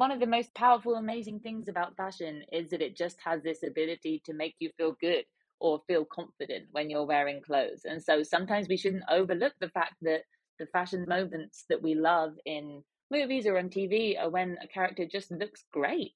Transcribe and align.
one 0.00 0.10
of 0.10 0.18
the 0.18 0.26
most 0.26 0.54
powerful, 0.54 0.94
amazing 0.94 1.38
things 1.40 1.68
about 1.68 1.94
fashion 1.94 2.42
is 2.50 2.70
that 2.70 2.80
it 2.80 2.96
just 2.96 3.18
has 3.22 3.42
this 3.42 3.62
ability 3.62 4.22
to 4.24 4.32
make 4.32 4.54
you 4.58 4.70
feel 4.78 4.96
good 4.98 5.26
or 5.58 5.82
feel 5.86 6.06
confident 6.06 6.64
when 6.72 6.88
you're 6.88 7.04
wearing 7.04 7.42
clothes. 7.42 7.82
And 7.84 8.02
so 8.02 8.22
sometimes 8.22 8.66
we 8.66 8.78
shouldn't 8.78 9.02
overlook 9.10 9.52
the 9.60 9.68
fact 9.68 9.96
that 10.00 10.22
the 10.58 10.64
fashion 10.64 11.04
moments 11.06 11.66
that 11.68 11.82
we 11.82 11.94
love 11.94 12.32
in 12.46 12.82
movies 13.10 13.46
or 13.46 13.58
on 13.58 13.68
TV 13.68 14.16
are 14.18 14.30
when 14.30 14.56
a 14.64 14.66
character 14.66 15.04
just 15.04 15.30
looks 15.32 15.64
great. 15.70 16.12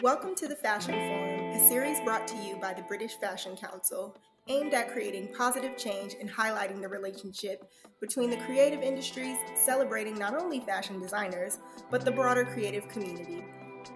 Welcome 0.00 0.36
to 0.36 0.46
the 0.46 0.58
Fashion 0.62 0.94
Forum, 0.94 1.40
a 1.50 1.68
series 1.68 1.98
brought 2.02 2.28
to 2.28 2.36
you 2.36 2.54
by 2.62 2.72
the 2.72 2.82
British 2.82 3.16
Fashion 3.16 3.56
Council, 3.56 4.16
aimed 4.48 4.74
at 4.74 4.92
creating 4.92 5.28
positive 5.36 5.76
change 5.76 6.14
and 6.20 6.30
highlighting 6.30 6.80
the 6.80 6.88
relationship 6.88 7.68
between 8.00 8.30
the 8.30 8.36
creative 8.38 8.80
industries, 8.80 9.36
celebrating 9.56 10.16
not 10.16 10.40
only 10.40 10.60
fashion 10.60 11.00
designers, 11.00 11.58
but 11.90 12.04
the 12.04 12.10
broader 12.10 12.44
creative 12.44 12.88
community. 12.88 13.44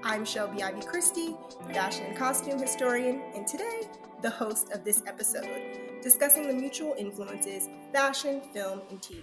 I'm 0.02 0.24
Shelby 0.24 0.62
Ivy 0.62 0.82
Christie, 0.82 1.36
fashion 1.72 2.06
and 2.06 2.16
costume 2.16 2.58
historian, 2.58 3.22
and 3.34 3.46
today, 3.46 3.82
the 4.22 4.30
host 4.30 4.70
of 4.72 4.84
this 4.84 5.02
episode, 5.06 5.78
discussing 6.02 6.48
the 6.48 6.54
mutual 6.54 6.94
influences 6.98 7.66
of 7.66 7.92
fashion, 7.92 8.42
film, 8.52 8.82
and 8.90 9.00
TV. 9.00 9.22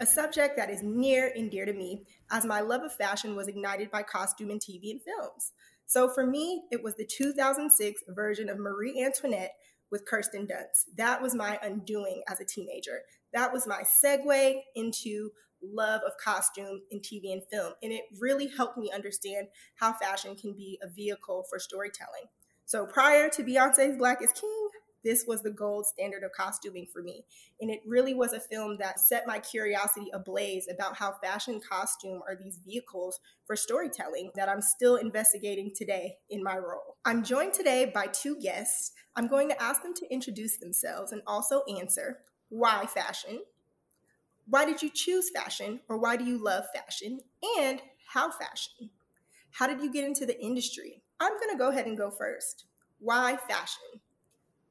A 0.00 0.06
subject 0.06 0.56
that 0.56 0.70
is 0.70 0.82
near 0.82 1.32
and 1.36 1.50
dear 1.50 1.66
to 1.66 1.72
me, 1.72 2.04
as 2.30 2.44
my 2.44 2.60
love 2.60 2.82
of 2.82 2.92
fashion 2.92 3.36
was 3.36 3.48
ignited 3.48 3.90
by 3.90 4.02
costume 4.02 4.50
and 4.50 4.60
TV 4.60 4.90
and 4.90 5.02
films. 5.02 5.52
So 5.86 6.08
for 6.08 6.26
me, 6.26 6.64
it 6.70 6.82
was 6.82 6.94
the 6.96 7.06
2006 7.06 8.02
version 8.08 8.48
of 8.48 8.58
Marie 8.58 9.02
Antoinette 9.04 9.54
with 9.90 10.06
Kirsten 10.06 10.46
Dunst. 10.46 10.94
That 10.96 11.22
was 11.22 11.34
my 11.34 11.58
undoing 11.62 12.22
as 12.28 12.40
a 12.40 12.44
teenager. 12.44 13.00
That 13.32 13.52
was 13.52 13.66
my 13.66 13.82
segue 13.82 14.60
into 14.74 15.30
love 15.62 16.02
of 16.06 16.12
costume 16.22 16.82
in 16.90 17.00
TV 17.00 17.32
and 17.32 17.42
film. 17.50 17.72
And 17.82 17.92
it 17.92 18.04
really 18.20 18.48
helped 18.48 18.78
me 18.78 18.90
understand 18.94 19.48
how 19.76 19.92
fashion 19.92 20.36
can 20.36 20.54
be 20.54 20.78
a 20.82 20.88
vehicle 20.88 21.44
for 21.50 21.58
storytelling. 21.58 22.26
So 22.64 22.86
prior 22.86 23.28
to 23.30 23.42
Beyonce's 23.42 23.96
Black 23.96 24.22
is 24.22 24.32
King, 24.32 24.67
this 25.04 25.24
was 25.26 25.42
the 25.42 25.50
gold 25.50 25.86
standard 25.86 26.24
of 26.24 26.32
costuming 26.32 26.86
for 26.92 27.02
me. 27.02 27.24
And 27.60 27.70
it 27.70 27.80
really 27.86 28.14
was 28.14 28.32
a 28.32 28.40
film 28.40 28.76
that 28.78 29.00
set 29.00 29.26
my 29.26 29.38
curiosity 29.38 30.10
ablaze 30.12 30.68
about 30.68 30.96
how 30.96 31.14
fashion 31.22 31.60
costume 31.60 32.20
are 32.26 32.36
these 32.36 32.60
vehicles 32.64 33.20
for 33.46 33.56
storytelling 33.56 34.30
that 34.34 34.48
I'm 34.48 34.62
still 34.62 34.96
investigating 34.96 35.72
today 35.74 36.16
in 36.28 36.42
my 36.42 36.56
role. 36.56 36.96
I'm 37.04 37.24
joined 37.24 37.54
today 37.54 37.90
by 37.94 38.06
two 38.06 38.36
guests. 38.40 38.92
I'm 39.16 39.28
going 39.28 39.48
to 39.48 39.62
ask 39.62 39.82
them 39.82 39.94
to 39.94 40.12
introduce 40.12 40.58
themselves 40.58 41.12
and 41.12 41.22
also 41.26 41.62
answer 41.78 42.18
why 42.48 42.86
fashion? 42.86 43.40
Why 44.48 44.64
did 44.64 44.82
you 44.82 44.90
choose 44.90 45.30
fashion 45.30 45.80
or 45.88 45.98
why 45.98 46.16
do 46.16 46.24
you 46.24 46.42
love 46.42 46.64
fashion? 46.74 47.20
And 47.58 47.82
how 48.12 48.30
fashion? 48.30 48.90
How 49.50 49.66
did 49.66 49.82
you 49.82 49.92
get 49.92 50.04
into 50.04 50.24
the 50.24 50.40
industry? 50.40 51.02
I'm 51.20 51.38
going 51.38 51.50
to 51.50 51.58
go 51.58 51.68
ahead 51.68 51.86
and 51.86 51.96
go 51.96 52.10
first. 52.10 52.64
Why 52.98 53.36
fashion? 53.36 54.00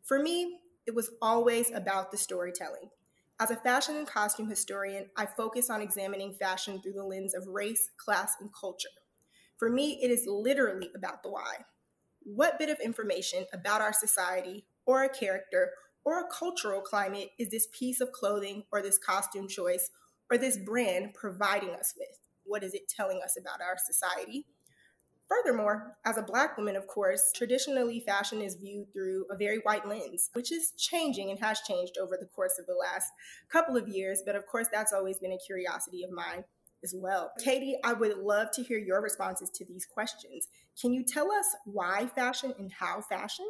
For 0.08 0.20
me, 0.20 0.62
it 0.86 0.96
was 0.96 1.12
always 1.22 1.70
about 1.72 2.12
the 2.12 2.18
storytelling. 2.18 2.90
As 3.42 3.52
a 3.52 3.58
fashion 3.58 3.98
and 3.98 4.08
costume 4.08 4.50
historian, 4.50 5.08
I 5.18 5.26
focus 5.26 5.70
on 5.70 5.82
examining 5.82 6.34
fashion 6.34 6.82
through 6.82 6.94
the 6.94 7.04
lens 7.04 7.36
of 7.36 7.46
race, 7.46 7.90
class, 7.98 8.36
and 8.40 8.50
culture. 8.58 8.88
For 9.58 9.70
me, 9.70 10.00
it 10.02 10.10
is 10.10 10.26
literally 10.26 10.90
about 10.96 11.24
the 11.24 11.30
why. 11.30 11.66
What 12.22 12.58
bit 12.58 12.70
of 12.70 12.80
information 12.80 13.48
about 13.54 13.82
our 13.82 13.92
society, 13.92 14.66
or 14.86 15.04
a 15.04 15.10
character, 15.10 15.72
or 16.06 16.22
a 16.22 16.30
cultural 16.34 16.80
climate 16.80 17.32
is 17.38 17.50
this 17.50 17.68
piece 17.78 18.00
of 18.00 18.14
clothing, 18.14 18.64
or 18.72 18.82
this 18.82 18.98
costume 18.98 19.50
choice, 19.50 19.90
or 20.32 20.38
this 20.38 20.58
brand 20.58 21.16
providing 21.16 21.72
us 21.72 21.94
with? 21.98 22.18
What 22.46 22.64
is 22.64 22.74
it 22.74 22.88
telling 22.88 23.20
us 23.22 23.36
about 23.38 23.60
our 23.62 23.76
society? 23.78 24.46
Furthermore, 25.30 25.98
as 26.06 26.18
a 26.18 26.22
Black 26.22 26.58
woman, 26.58 26.76
of 26.76 26.88
course, 26.88 27.32
traditionally 27.36 28.00
fashion 28.00 28.42
is 28.42 28.56
viewed 28.56 28.92
through 28.94 29.26
a 29.30 29.36
very 29.36 29.58
white 29.60 29.88
lens, 29.88 30.30
which 30.34 30.52
is 30.52 30.72
changing 30.78 31.30
and 31.30 31.40
has 31.40 31.60
changed 31.62 31.98
over 32.02 32.18
the 32.18 32.28
course 32.28 32.58
of 32.60 32.66
the 32.66 32.74
last 32.74 33.12
couple 33.50 33.76
of 33.76 33.90
years. 33.90 34.24
But 34.26 34.36
of 34.36 34.46
course, 34.46 34.68
that's 34.72 34.94
always 34.94 35.18
been 35.20 35.34
a 35.34 35.38
curiosity 35.46 36.04
of 36.04 36.12
mine 36.12 36.46
as 36.84 36.94
well. 36.96 37.32
Katie, 37.44 37.78
I 37.84 37.94
would 37.94 38.18
love 38.18 38.52
to 38.52 38.64
hear 38.64 38.78
your 38.78 39.02
responses 39.02 39.50
to 39.56 39.66
these 39.66 39.86
questions. 39.86 40.48
Can 40.80 40.94
you 40.94 41.04
tell 41.04 41.32
us 41.32 41.48
why 41.66 42.08
fashion 42.08 42.54
and 42.58 42.72
how 42.72 43.02
fashion? 43.02 43.48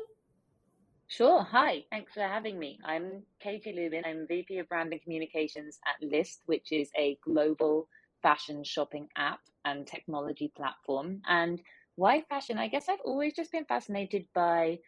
Sure. 1.08 1.44
Hi. 1.44 1.84
Thanks 1.92 2.14
for 2.14 2.22
having 2.22 2.60
me. 2.60 2.80
I'm 2.84 3.24
Katie 3.40 3.74
Lubin. 3.74 4.04
I'm 4.06 4.28
VP 4.28 4.58
of 4.58 4.68
Brand 4.68 4.92
and 4.92 5.02
Communications 5.02 5.80
at 5.86 6.06
Lyst, 6.06 6.42
which 6.48 6.72
is 6.72 6.90
a 6.98 7.18
global 7.24 7.88
fashion 8.22 8.64
shopping 8.64 9.08
app 9.16 9.40
and 9.64 9.88
technology 9.88 10.52
platform. 10.56 11.22
And 11.28 11.62
why 11.98 12.22
fashion? 12.30 12.58
I 12.58 12.68
guess 12.68 12.88
I've 12.88 13.02
always 13.04 13.34
just 13.34 13.52
been 13.52 13.66
fascinated 13.66 14.28
by 14.34 14.80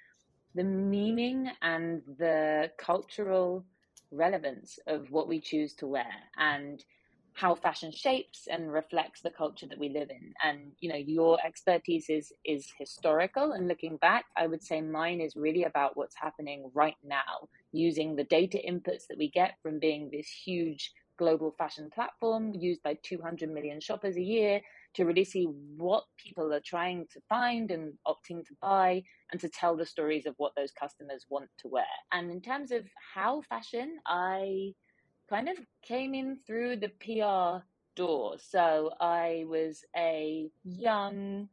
the 0.56 0.64
meaning 0.64 1.50
and 1.62 2.02
the 2.20 2.72
cultural 2.78 3.66
relevance 4.12 4.80
of 4.88 5.12
what 5.12 5.28
we 5.28 5.42
choose 5.42 5.74
to 5.76 5.88
wear 5.88 6.14
and 6.38 6.84
how 7.34 7.56
fashion 7.56 7.92
shapes 7.92 8.48
and 8.52 8.72
reflects 8.72 9.22
the 9.22 9.30
culture 9.30 9.66
that 9.68 9.80
we 9.80 9.90
live 9.90 10.10
in 10.10 10.34
and 10.44 10.72
you 10.80 10.90
know 10.90 10.96
your 10.96 11.38
expertise 11.46 12.10
is 12.10 12.34
is 12.44 12.68
historical 12.78 13.52
and 13.52 13.68
looking 13.68 13.98
back 13.98 14.26
i 14.36 14.48
would 14.48 14.64
say 14.64 14.82
mine 14.82 15.22
is 15.22 15.36
really 15.36 15.64
about 15.64 15.96
what's 15.96 16.16
happening 16.16 16.72
right 16.74 16.98
now 17.04 17.48
using 17.72 18.16
the 18.16 18.24
data 18.26 18.58
inputs 18.68 19.06
that 19.08 19.18
we 19.18 19.30
get 19.30 19.54
from 19.62 19.78
being 19.78 20.10
this 20.12 20.28
huge 20.28 20.92
global 21.18 21.54
fashion 21.58 21.90
platform 21.94 22.52
used 22.56 22.82
by 22.82 22.98
200 23.04 23.50
million 23.50 23.80
shoppers 23.80 24.18
a 24.18 24.22
year 24.22 24.60
to 24.96 25.06
really 25.06 25.24
see 25.24 25.46
what 25.78 26.04
people 26.18 26.54
are 26.54 26.62
trying 26.62 27.06
to 27.14 27.22
find 27.30 27.72
and 27.72 27.94
opting 28.08 28.46
to 28.48 28.56
buy 28.62 29.04
and 29.32 29.40
to 29.42 29.50
tell 29.50 29.76
the 29.76 29.86
stories 29.86 30.26
of 30.26 30.34
what 30.38 30.54
those 30.56 30.72
customers 30.72 31.26
want 31.30 31.50
to 31.60 31.68
wear. 31.68 31.86
And 32.12 32.32
in 32.32 32.42
terms 32.42 32.72
of 32.72 32.86
how 33.14 33.42
fashion, 33.42 33.98
I 34.06 34.74
kind 35.30 35.48
of 35.48 35.58
came 35.84 36.14
in 36.14 36.40
through 36.46 36.78
the 36.78 36.90
PR 37.00 37.64
door. 37.96 38.38
So 38.40 38.92
I 39.00 39.46
was 39.48 39.84
a 39.96 40.50
young 40.64 41.50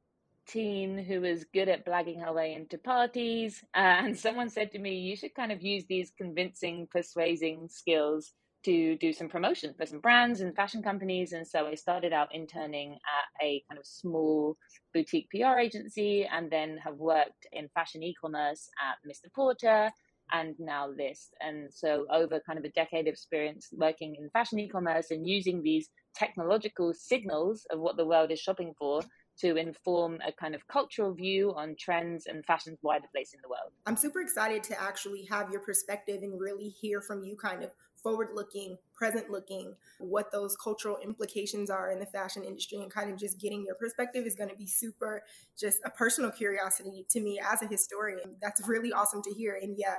teen 0.46 0.96
who 0.96 1.20
was 1.20 1.44
good 1.52 1.68
at 1.68 1.84
blagging 1.84 2.24
her 2.24 2.32
way 2.32 2.54
into 2.54 2.78
parties. 2.78 3.62
And 3.74 4.18
someone 4.18 4.48
said 4.48 4.72
to 4.72 4.78
me, 4.78 4.98
You 5.00 5.16
should 5.16 5.34
kind 5.34 5.52
of 5.52 5.62
use 5.62 5.84
these 5.86 6.12
convincing, 6.16 6.88
persuading 6.90 7.68
skills 7.68 8.32
to 8.66 8.96
do 8.96 9.12
some 9.12 9.28
promotion 9.28 9.72
for 9.78 9.86
some 9.86 10.00
brands 10.00 10.40
and 10.40 10.54
fashion 10.54 10.82
companies. 10.82 11.32
And 11.32 11.46
so 11.46 11.66
I 11.66 11.74
started 11.74 12.12
out 12.12 12.34
interning 12.34 12.92
at 12.94 13.44
a 13.46 13.62
kind 13.68 13.78
of 13.78 13.86
small 13.86 14.56
boutique 14.92 15.28
PR 15.30 15.58
agency 15.58 16.26
and 16.30 16.50
then 16.50 16.76
have 16.84 16.96
worked 16.96 17.46
in 17.52 17.68
fashion 17.68 18.02
e 18.02 18.14
commerce 18.20 18.68
at 18.82 18.98
Mr. 19.08 19.32
Porter 19.32 19.90
and 20.32 20.56
now 20.58 20.90
this. 20.90 21.28
And 21.40 21.72
so 21.72 22.06
over 22.10 22.40
kind 22.44 22.58
of 22.58 22.64
a 22.64 22.70
decade 22.70 23.06
of 23.06 23.12
experience 23.12 23.68
working 23.72 24.16
in 24.18 24.28
fashion 24.30 24.58
e 24.58 24.68
commerce 24.68 25.12
and 25.12 25.24
using 25.26 25.62
these 25.62 25.88
technological 26.16 26.92
signals 26.92 27.66
of 27.70 27.78
what 27.78 27.96
the 27.96 28.04
world 28.04 28.32
is 28.32 28.40
shopping 28.40 28.74
for 28.76 29.00
to 29.38 29.56
inform 29.56 30.18
a 30.26 30.32
kind 30.32 30.54
of 30.54 30.66
cultural 30.66 31.12
view 31.14 31.52
on 31.54 31.76
trends 31.78 32.26
and 32.26 32.44
fashion's 32.46 32.78
wider 32.82 33.06
place 33.14 33.32
in 33.34 33.40
the 33.42 33.48
world. 33.48 33.70
I'm 33.86 33.96
super 33.96 34.20
excited 34.20 34.64
to 34.64 34.80
actually 34.80 35.26
have 35.30 35.50
your 35.50 35.60
perspective 35.60 36.22
and 36.22 36.40
really 36.40 36.68
hear 36.68 37.00
from 37.00 37.22
you 37.22 37.36
kind 37.36 37.62
of 37.62 37.70
forward 38.06 38.28
looking, 38.36 38.78
present 38.96 39.30
looking, 39.30 39.74
what 39.98 40.32
those 40.32 40.56
cultural 40.56 40.96
implications 41.02 41.70
are 41.70 41.90
in 41.90 41.98
the 41.98 42.06
fashion 42.06 42.42
industry, 42.44 42.78
and 42.78 42.90
kind 42.90 43.12
of 43.12 43.18
just 43.18 43.38
getting 43.40 43.64
your 43.64 43.74
perspective 43.74 44.26
is 44.26 44.34
going 44.34 44.50
to 44.50 44.56
be 44.56 44.66
super 44.66 45.22
just 45.58 45.78
a 45.84 45.90
personal 45.90 46.30
curiosity 46.30 47.06
to 47.10 47.20
me 47.20 47.40
as 47.52 47.62
a 47.62 47.66
historian. 47.66 48.36
That's 48.42 48.66
really 48.66 48.92
awesome 48.92 49.22
to 49.22 49.32
hear. 49.32 49.58
And 49.60 49.76
yeah, 49.78 49.96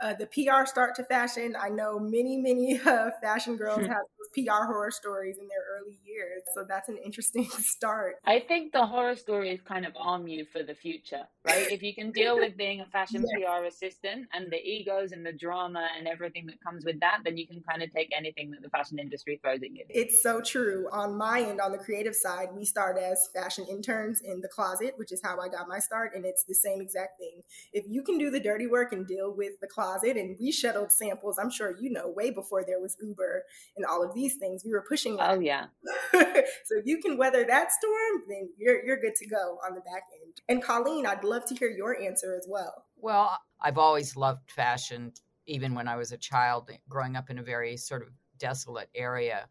uh, 0.00 0.14
the 0.14 0.26
PR 0.26 0.66
start 0.66 0.94
to 0.96 1.04
fashion. 1.04 1.54
I 1.60 1.68
know 1.68 1.98
many, 1.98 2.36
many 2.36 2.80
uh, 2.86 3.10
fashion 3.22 3.56
girls 3.56 3.86
have 3.86 4.04
PR 4.32 4.64
horror 4.66 4.90
stories 4.90 5.36
in 5.38 5.48
their 5.48 5.64
early 5.76 5.98
years. 6.04 6.42
So 6.54 6.64
that's 6.68 6.88
an 6.88 6.98
interesting 7.04 7.44
start. 7.58 8.16
I 8.24 8.40
think 8.40 8.72
the 8.72 8.86
horror 8.86 9.16
stories 9.16 9.60
kind 9.66 9.84
of 9.84 9.92
arm 9.98 10.28
you 10.28 10.46
for 10.52 10.62
the 10.62 10.74
future, 10.74 11.22
right? 11.44 11.70
if 11.70 11.82
you 11.82 11.94
can 11.94 12.12
deal 12.12 12.36
with 12.36 12.56
being 12.56 12.80
a 12.80 12.86
fashion 12.86 13.24
yes. 13.38 13.48
PR 13.48 13.64
assistant 13.64 14.28
and 14.32 14.50
the 14.50 14.56
egos 14.56 15.12
and 15.12 15.24
the 15.24 15.32
drama 15.32 15.88
and 15.98 16.06
everything 16.06 16.46
that 16.46 16.62
comes 16.62 16.84
with 16.84 17.00
that, 17.00 17.18
then 17.24 17.36
you 17.36 17.46
can 17.46 17.62
kind 17.68 17.82
of 17.82 17.90
take 17.90 18.10
anything 18.16 18.39
that 18.48 18.62
the 18.62 18.70
fashion 18.70 18.98
industry 18.98 19.38
throws 19.42 19.62
at 19.62 19.70
you. 19.70 19.84
It's 19.90 20.22
so 20.22 20.40
true. 20.40 20.88
On 20.92 21.18
my 21.18 21.42
end, 21.42 21.60
on 21.60 21.72
the 21.72 21.78
creative 21.78 22.14
side, 22.14 22.48
we 22.56 22.64
start 22.64 22.96
as 22.96 23.28
fashion 23.34 23.66
interns 23.68 24.22
in 24.22 24.40
the 24.40 24.48
closet, 24.48 24.94
which 24.96 25.12
is 25.12 25.20
how 25.22 25.38
I 25.38 25.48
got 25.48 25.68
my 25.68 25.78
start. 25.78 26.12
And 26.14 26.24
it's 26.24 26.44
the 26.44 26.54
same 26.54 26.80
exact 26.80 27.18
thing. 27.18 27.42
If 27.72 27.84
you 27.88 28.02
can 28.02 28.16
do 28.16 28.30
the 28.30 28.40
dirty 28.40 28.66
work 28.66 28.92
and 28.92 29.06
deal 29.06 29.34
with 29.36 29.60
the 29.60 29.66
closet, 29.66 30.16
and 30.16 30.36
we 30.40 30.50
shuttled 30.50 30.92
samples, 30.92 31.38
I'm 31.38 31.50
sure 31.50 31.76
you 31.78 31.90
know, 31.90 32.08
way 32.08 32.30
before 32.30 32.64
there 32.64 32.80
was 32.80 32.96
Uber 33.02 33.44
and 33.76 33.84
all 33.84 34.02
of 34.02 34.14
these 34.14 34.36
things, 34.36 34.62
we 34.64 34.72
were 34.72 34.84
pushing. 34.88 35.16
That. 35.16 35.30
Oh, 35.30 35.40
yeah. 35.40 35.66
so 36.12 36.78
if 36.78 36.86
you 36.86 37.00
can 37.02 37.18
weather 37.18 37.44
that 37.46 37.72
storm, 37.72 38.22
then 38.28 38.48
you're, 38.56 38.82
you're 38.84 39.00
good 39.00 39.16
to 39.16 39.28
go 39.28 39.58
on 39.66 39.74
the 39.74 39.82
back 39.82 40.04
end. 40.24 40.34
And 40.48 40.62
Colleen, 40.62 41.04
I'd 41.04 41.24
love 41.24 41.44
to 41.46 41.54
hear 41.54 41.68
your 41.68 42.00
answer 42.00 42.34
as 42.34 42.46
well. 42.48 42.84
Well, 42.96 43.38
I've 43.60 43.78
always 43.78 44.16
loved 44.16 44.50
fashion 44.50 45.12
even 45.50 45.74
when 45.74 45.88
I 45.88 45.96
was 45.96 46.12
a 46.12 46.16
child, 46.16 46.70
growing 46.88 47.16
up 47.16 47.28
in 47.28 47.38
a 47.38 47.42
very 47.42 47.76
sort 47.76 48.02
of 48.02 48.08
desolate 48.40 48.88
area 48.94 49.46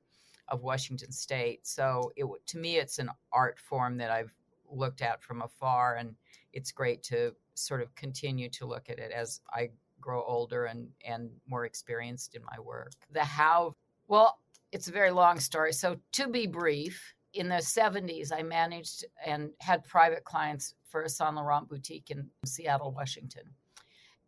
of 0.50 0.62
Washington 0.62 1.12
State. 1.12 1.66
So 1.66 2.12
it 2.16 2.26
to 2.48 2.58
me, 2.58 2.78
it's 2.78 3.00
an 3.00 3.10
art 3.32 3.58
form 3.60 3.98
that 3.98 4.12
I've 4.12 4.34
looked 4.70 5.02
at 5.02 5.24
from 5.24 5.42
afar, 5.42 5.96
and 5.96 6.16
it's 6.52 6.72
great 6.72 7.04
to 7.04 7.34
sort 7.54 7.82
of 7.82 7.94
continue 7.96 8.50
to 8.50 8.66
look 8.66 8.90
at 8.90 9.00
it 9.00 9.12
as 9.12 9.42
I 9.54 9.70
grow 10.02 10.24
older 10.24 10.66
and 10.66 10.90
and 11.06 11.30
more 11.48 11.66
experienced 11.66 12.36
in 12.36 12.42
my 12.44 12.60
work. 12.60 12.94
The 13.12 13.24
how, 13.24 13.76
well, 14.08 14.40
it's 14.72 14.88
a 14.88 14.92
very 14.92 15.12
long 15.12 15.40
story. 15.40 15.74
So 15.74 15.98
to 16.14 16.28
be 16.28 16.48
brief, 16.48 17.14
in 17.34 17.50
the 17.50 17.56
70s, 17.56 18.32
I 18.32 18.42
managed 18.44 19.06
and 19.24 19.52
had 19.60 19.84
private 19.84 20.24
clients 20.24 20.74
for 20.88 21.04
a 21.04 21.10
Saint 21.10 21.36
Laurent 21.36 21.70
boutique 21.70 22.10
in 22.10 22.28
Seattle, 22.46 22.92
Washington. 22.92 23.44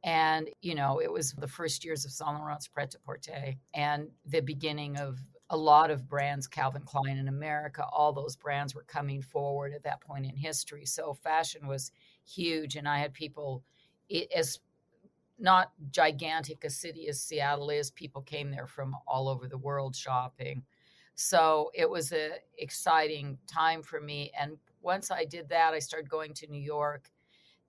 And, 0.04 0.50
you 0.62 0.74
know, 0.74 1.00
it 1.00 1.12
was 1.12 1.34
the 1.34 1.48
first 1.48 1.86
years 1.86 2.06
of 2.06 2.12
Saint 2.12 2.36
Laurent's 2.36 2.68
pret 2.68 2.94
a 2.96 3.00
porter 3.00 3.54
and 3.74 4.08
the 4.26 4.42
beginning 4.42 4.98
of 4.98 5.20
a 5.52 5.58
lot 5.58 5.92
of 5.92 6.08
brands, 6.08 6.48
Calvin 6.48 6.82
Klein 6.84 7.18
in 7.18 7.28
America, 7.28 7.86
all 7.92 8.14
those 8.14 8.38
brands 8.38 8.74
were 8.74 8.86
coming 8.88 9.22
forward 9.22 9.74
at 9.74 9.84
that 9.84 10.02
point 10.02 10.26
in 10.26 10.36
history. 10.36 10.86
So 10.86 11.14
fashion 11.14 11.68
was 11.68 11.92
huge. 12.26 12.78
And 12.78 12.88
I 12.88 13.00
had 13.00 13.14
people, 13.14 13.62
as 14.34 14.60
not 15.38 15.74
gigantic 15.92 16.64
a 16.64 16.70
city 16.70 17.10
as 17.10 17.22
Seattle 17.22 17.70
is, 17.70 17.92
people 17.92 18.22
came 18.22 18.50
there 18.50 18.66
from 18.66 18.96
all 19.06 19.28
over 19.28 19.48
the 19.48 19.58
world 19.58 19.96
shopping. 19.96 20.64
So 21.16 21.70
it 21.74 21.90
was 21.90 22.14
an 22.14 22.32
exciting 22.58 23.38
time 23.46 23.84
for 23.84 24.00
me. 24.00 24.32
And 24.40 24.58
once 24.82 25.12
I 25.12 25.26
did 25.26 25.50
that, 25.50 25.74
I 25.74 25.80
started 25.80 26.10
going 26.10 26.34
to 26.36 26.48
New 26.48 26.62
York 26.62 27.12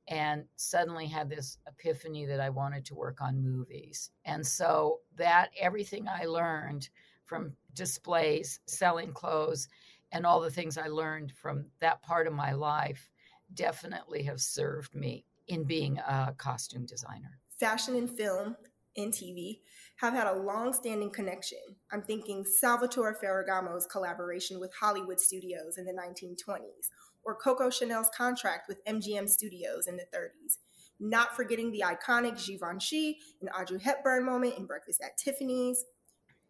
and 0.08 0.44
suddenly 0.56 1.06
had 1.06 1.30
this 1.30 1.58
epiphany 1.66 2.26
that 2.26 2.40
I 2.40 2.50
wanted 2.50 2.84
to 2.86 2.94
work 2.94 3.20
on 3.20 3.42
movies. 3.42 4.10
And 4.24 4.46
so 4.46 5.00
that 5.16 5.50
everything 5.58 6.08
I 6.08 6.24
learned 6.24 6.88
from 7.24 7.52
displays, 7.74 8.60
selling 8.66 9.12
clothes, 9.12 9.68
and 10.10 10.26
all 10.26 10.40
the 10.40 10.50
things 10.50 10.76
I 10.76 10.88
learned 10.88 11.32
from 11.32 11.66
that 11.80 12.02
part 12.02 12.26
of 12.26 12.32
my 12.32 12.52
life 12.52 13.10
definitely 13.54 14.22
have 14.24 14.40
served 14.40 14.94
me 14.94 15.24
in 15.48 15.64
being 15.64 15.98
a 15.98 16.34
costume 16.36 16.86
designer. 16.86 17.38
Fashion 17.58 17.96
and 17.96 18.10
film 18.10 18.56
and 18.96 19.12
TV 19.12 19.60
have 19.96 20.12
had 20.12 20.26
a 20.26 20.34
long 20.34 20.72
standing 20.72 21.10
connection. 21.10 21.58
I'm 21.90 22.02
thinking 22.02 22.44
Salvatore 22.44 23.16
Ferragamo's 23.22 23.86
collaboration 23.86 24.60
with 24.60 24.72
Hollywood 24.78 25.20
studios 25.20 25.78
in 25.78 25.84
the 25.84 25.92
1920s, 25.92 26.90
or 27.24 27.34
Coco 27.34 27.70
Chanel's 27.70 28.10
contract 28.16 28.68
with 28.68 28.84
MGM 28.84 29.28
Studios 29.28 29.86
in 29.86 29.96
the 29.96 30.06
30s. 30.14 30.58
Not 31.00 31.34
forgetting 31.34 31.72
the 31.72 31.84
iconic 31.86 32.44
Givenchy 32.44 33.18
and 33.40 33.50
Audrey 33.58 33.80
Hepburn 33.80 34.24
moment 34.24 34.56
in 34.56 34.66
Breakfast 34.66 35.00
at 35.02 35.18
Tiffany's. 35.18 35.84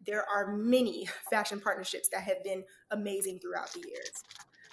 There 0.05 0.25
are 0.29 0.55
many 0.55 1.07
fashion 1.29 1.59
partnerships 1.59 2.09
that 2.09 2.23
have 2.23 2.43
been 2.43 2.63
amazing 2.91 3.39
throughout 3.39 3.71
the 3.73 3.79
years. 3.79 4.23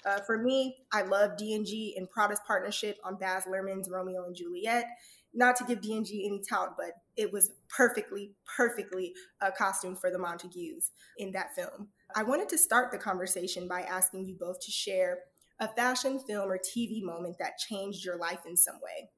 Uh, 0.04 0.18
for 0.20 0.38
me, 0.38 0.76
I 0.92 1.02
love 1.02 1.36
D&G 1.36 1.94
and 1.96 2.08
Prada's 2.08 2.40
partnership 2.46 2.98
on 3.04 3.16
Baz 3.16 3.44
Luhrmann's 3.44 3.90
Romeo 3.90 4.24
and 4.24 4.34
Juliet. 4.34 4.86
Not 5.32 5.56
to 5.56 5.64
give 5.64 5.80
D&G 5.80 6.26
any 6.26 6.42
tout, 6.48 6.74
but 6.76 6.92
it 7.16 7.32
was 7.32 7.52
perfectly, 7.68 8.32
perfectly 8.56 9.14
a 9.40 9.52
costume 9.52 9.94
for 9.94 10.10
the 10.10 10.18
Montagues 10.18 10.90
in 11.18 11.32
that 11.32 11.54
film. 11.54 11.88
I 12.16 12.24
wanted 12.24 12.48
to 12.48 12.58
start 12.58 12.90
the 12.90 12.98
conversation 12.98 13.68
by 13.68 13.82
asking 13.82 14.26
you 14.26 14.36
both 14.38 14.58
to 14.60 14.72
share 14.72 15.18
a 15.60 15.68
fashion 15.68 16.18
film 16.18 16.50
or 16.50 16.58
TV 16.58 17.02
moment 17.02 17.36
that 17.38 17.58
changed 17.58 18.04
your 18.04 18.16
life 18.16 18.40
in 18.46 18.56
some 18.56 18.76
way. 18.82 19.10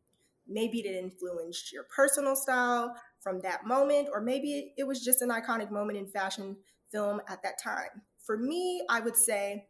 Maybe 0.49 0.81
it 0.81 0.97
influenced 0.97 1.73
your 1.73 1.85
personal 1.85 2.35
style 2.35 2.95
from 3.21 3.41
that 3.43 3.65
moment, 3.65 4.09
or 4.13 4.21
maybe 4.21 4.75
it 4.77 4.85
was 4.85 5.05
just 5.05 5.23
an 5.23 5.31
iconic 5.31 5.71
moment 5.71 5.99
in 5.99 6.07
fashion 6.09 6.57
film 6.91 7.21
at 7.29 7.43
that 7.45 7.63
time. 7.63 8.03
For 8.27 8.37
me, 8.37 8.85
I 8.91 9.01
would 9.01 9.17
say, 9.17 9.69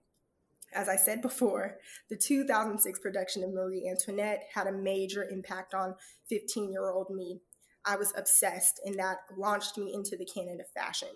as 0.75 0.89
I 0.89 0.97
said 0.97 1.21
before, 1.23 1.77
the 2.09 2.17
2006 2.17 2.99
production 3.01 3.45
of 3.45 3.53
Marie 3.53 3.89
Antoinette 3.89 4.45
had 4.55 4.67
a 4.67 4.73
major 4.73 5.29
impact 5.29 5.75
on 5.75 5.95
15 6.31 6.73
year 6.73 6.91
old 6.91 7.11
me. 7.11 7.41
I 7.85 7.97
was 7.97 8.13
obsessed, 8.17 8.81
and 8.85 8.99
that 8.99 9.19
launched 9.37 9.77
me 9.77 9.93
into 9.93 10.17
the 10.17 10.25
canon 10.27 10.61
of 10.61 10.71
fashion 10.71 11.09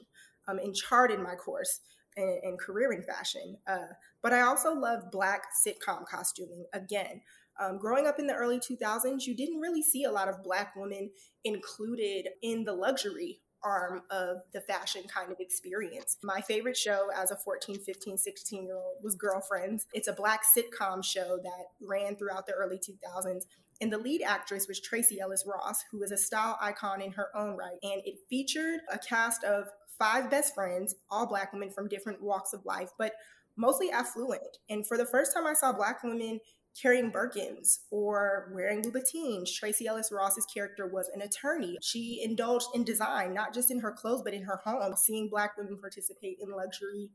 um, 0.48 0.58
and 0.58 0.74
charted 0.74 1.20
my 1.20 1.34
course 1.34 1.80
and, 2.16 2.42
and 2.42 2.58
career 2.58 2.92
in 2.92 3.02
fashion. 3.02 3.56
Uh, 3.66 3.92
but 4.22 4.32
I 4.32 4.42
also 4.42 4.74
love 4.74 5.10
Black 5.10 5.44
sitcom 5.66 6.06
costuming. 6.06 6.64
Again, 6.72 7.20
um, 7.58 7.78
growing 7.78 8.06
up 8.06 8.18
in 8.18 8.26
the 8.26 8.34
early 8.34 8.58
2000s, 8.58 9.26
you 9.26 9.34
didn't 9.34 9.60
really 9.60 9.82
see 9.82 10.04
a 10.04 10.10
lot 10.10 10.28
of 10.28 10.42
Black 10.42 10.74
women 10.76 11.10
included 11.44 12.28
in 12.42 12.64
the 12.64 12.72
luxury 12.72 13.40
arm 13.62 14.02
of 14.10 14.38
the 14.52 14.60
fashion 14.60 15.02
kind 15.12 15.32
of 15.32 15.40
experience. 15.40 16.18
My 16.22 16.40
favorite 16.40 16.76
show 16.76 17.08
as 17.14 17.30
a 17.30 17.36
14, 17.36 17.78
15, 17.78 18.18
16 18.18 18.64
year 18.64 18.76
old 18.76 18.96
was 19.02 19.16
Girlfriends. 19.16 19.86
It's 19.92 20.08
a 20.08 20.12
Black 20.12 20.42
sitcom 20.56 21.04
show 21.04 21.38
that 21.42 21.64
ran 21.80 22.16
throughout 22.16 22.46
the 22.46 22.52
early 22.52 22.78
2000s. 22.78 23.44
And 23.80 23.92
the 23.92 23.98
lead 23.98 24.22
actress 24.22 24.68
was 24.68 24.80
Tracee 24.80 25.20
Ellis 25.20 25.44
Ross, 25.46 25.84
who 25.90 26.02
is 26.02 26.10
a 26.10 26.16
style 26.16 26.56
icon 26.62 27.02
in 27.02 27.12
her 27.12 27.28
own 27.36 27.56
right. 27.56 27.76
And 27.82 28.00
it 28.04 28.20
featured 28.30 28.80
a 28.90 28.98
cast 28.98 29.44
of 29.44 29.68
five 29.98 30.30
best 30.30 30.54
friends, 30.54 30.94
all 31.10 31.26
black 31.26 31.52
women 31.52 31.70
from 31.70 31.88
different 31.88 32.22
walks 32.22 32.52
of 32.52 32.64
life, 32.64 32.90
but 32.98 33.12
mostly 33.56 33.90
affluent. 33.90 34.58
And 34.68 34.86
for 34.86 34.96
the 34.96 35.06
first 35.06 35.34
time 35.34 35.46
I 35.46 35.54
saw 35.54 35.72
black 35.72 36.02
women 36.02 36.40
carrying 36.80 37.10
Birkins 37.10 37.78
or 37.90 38.52
wearing 38.54 38.82
Louboutins. 38.82 39.52
Tracee 39.54 39.86
Ellis 39.86 40.12
Ross's 40.12 40.46
character 40.46 40.86
was 40.86 41.08
an 41.14 41.22
attorney. 41.22 41.78
She 41.80 42.20
indulged 42.22 42.68
in 42.74 42.84
design, 42.84 43.32
not 43.32 43.54
just 43.54 43.70
in 43.70 43.80
her 43.80 43.92
clothes, 43.92 44.22
but 44.22 44.34
in 44.34 44.42
her 44.42 44.60
home. 44.64 44.94
Seeing 44.96 45.28
Black 45.28 45.56
women 45.56 45.78
participate 45.78 46.38
in 46.40 46.50
luxury 46.50 47.10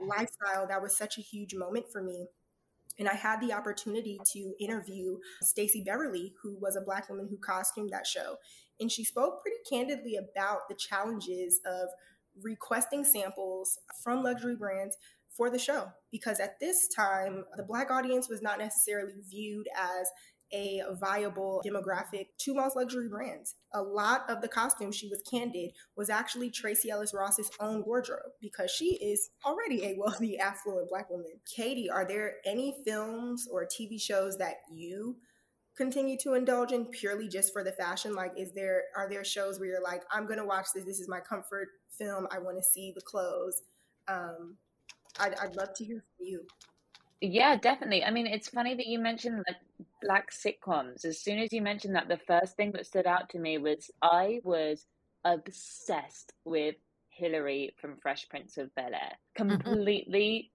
lifestyle, 0.00 0.66
that 0.66 0.82
was 0.82 0.96
such 0.96 1.18
a 1.18 1.22
huge 1.22 1.54
moment 1.54 1.86
for 1.92 2.02
me. 2.02 2.26
And 2.98 3.08
I 3.08 3.14
had 3.14 3.40
the 3.40 3.52
opportunity 3.52 4.18
to 4.32 4.54
interview 4.58 5.18
Stacey 5.42 5.82
Beverly, 5.84 6.32
who 6.42 6.56
was 6.60 6.76
a 6.76 6.80
Black 6.80 7.08
woman 7.08 7.28
who 7.28 7.36
costumed 7.36 7.90
that 7.90 8.06
show. 8.06 8.36
And 8.80 8.90
she 8.90 9.04
spoke 9.04 9.42
pretty 9.42 9.58
candidly 9.70 10.16
about 10.16 10.68
the 10.68 10.74
challenges 10.74 11.60
of 11.64 11.88
requesting 12.42 13.04
samples 13.04 13.78
from 14.02 14.22
luxury 14.22 14.56
brands 14.56 14.96
for 15.36 15.50
the 15.50 15.58
show 15.58 15.86
because 16.10 16.40
at 16.40 16.58
this 16.60 16.88
time 16.88 17.44
the 17.56 17.62
black 17.62 17.90
audience 17.90 18.28
was 18.28 18.40
not 18.40 18.58
necessarily 18.58 19.12
viewed 19.28 19.66
as 19.76 20.08
a 20.52 20.80
viable 21.00 21.60
demographic 21.66 22.28
to 22.38 22.54
most 22.54 22.76
luxury 22.76 23.08
brands. 23.08 23.56
A 23.74 23.82
lot 23.82 24.28
of 24.28 24.40
the 24.40 24.48
costumes 24.48 24.96
she 24.96 25.08
was 25.08 25.22
candid 25.28 25.72
was 25.96 26.08
actually 26.08 26.50
Tracee 26.50 26.90
Ellis 26.90 27.12
Ross's 27.12 27.50
own 27.60 27.82
wardrobe 27.84 28.30
because 28.40 28.70
she 28.70 28.94
is 28.96 29.30
already 29.44 29.84
a 29.84 29.96
wealthy, 29.98 30.38
affluent 30.38 30.88
black 30.88 31.10
woman. 31.10 31.40
Katie, 31.52 31.90
are 31.90 32.06
there 32.06 32.34
any 32.44 32.76
films 32.86 33.48
or 33.50 33.66
TV 33.66 34.00
shows 34.00 34.38
that 34.38 34.56
you 34.70 35.16
continue 35.76 36.16
to 36.18 36.34
indulge 36.34 36.72
in 36.72 36.86
purely 36.86 37.28
just 37.28 37.52
for 37.52 37.62
the 37.62 37.72
fashion? 37.72 38.14
Like, 38.14 38.32
is 38.36 38.52
there 38.52 38.84
are 38.96 39.08
there 39.08 39.24
shows 39.24 39.58
where 39.58 39.68
you're 39.68 39.82
like, 39.82 40.02
I'm 40.10 40.26
gonna 40.26 40.46
watch 40.46 40.66
this. 40.74 40.84
This 40.84 41.00
is 41.00 41.08
my 41.08 41.20
comfort 41.20 41.68
film. 41.98 42.26
I 42.30 42.38
want 42.38 42.56
to 42.58 42.62
see 42.62 42.92
the 42.94 43.00
clothes. 43.00 43.62
Um, 44.08 44.56
I'd, 45.18 45.34
I'd 45.34 45.56
love 45.56 45.74
to 45.74 45.84
hear 45.84 46.02
from 46.16 46.26
you. 46.26 46.46
Yeah, 47.20 47.56
definitely. 47.56 48.04
I 48.04 48.10
mean, 48.10 48.26
it's 48.26 48.48
funny 48.48 48.74
that 48.74 48.86
you 48.86 48.98
mentioned 48.98 49.42
like 49.46 49.56
black 50.02 50.30
sitcoms. 50.30 51.04
As 51.04 51.20
soon 51.20 51.38
as 51.38 51.52
you 51.52 51.62
mentioned 51.62 51.94
that, 51.96 52.08
the 52.08 52.20
first 52.26 52.56
thing 52.56 52.72
that 52.72 52.86
stood 52.86 53.06
out 53.06 53.30
to 53.30 53.38
me 53.38 53.58
was 53.58 53.90
I 54.02 54.40
was 54.44 54.84
obsessed 55.24 56.34
with 56.44 56.76
Hilary 57.08 57.74
from 57.80 57.96
Fresh 57.96 58.28
Prince 58.28 58.58
of 58.58 58.74
Bel 58.74 58.94
Air. 58.94 59.12
Mm-hmm. 59.38 59.56
Completely 59.56 60.50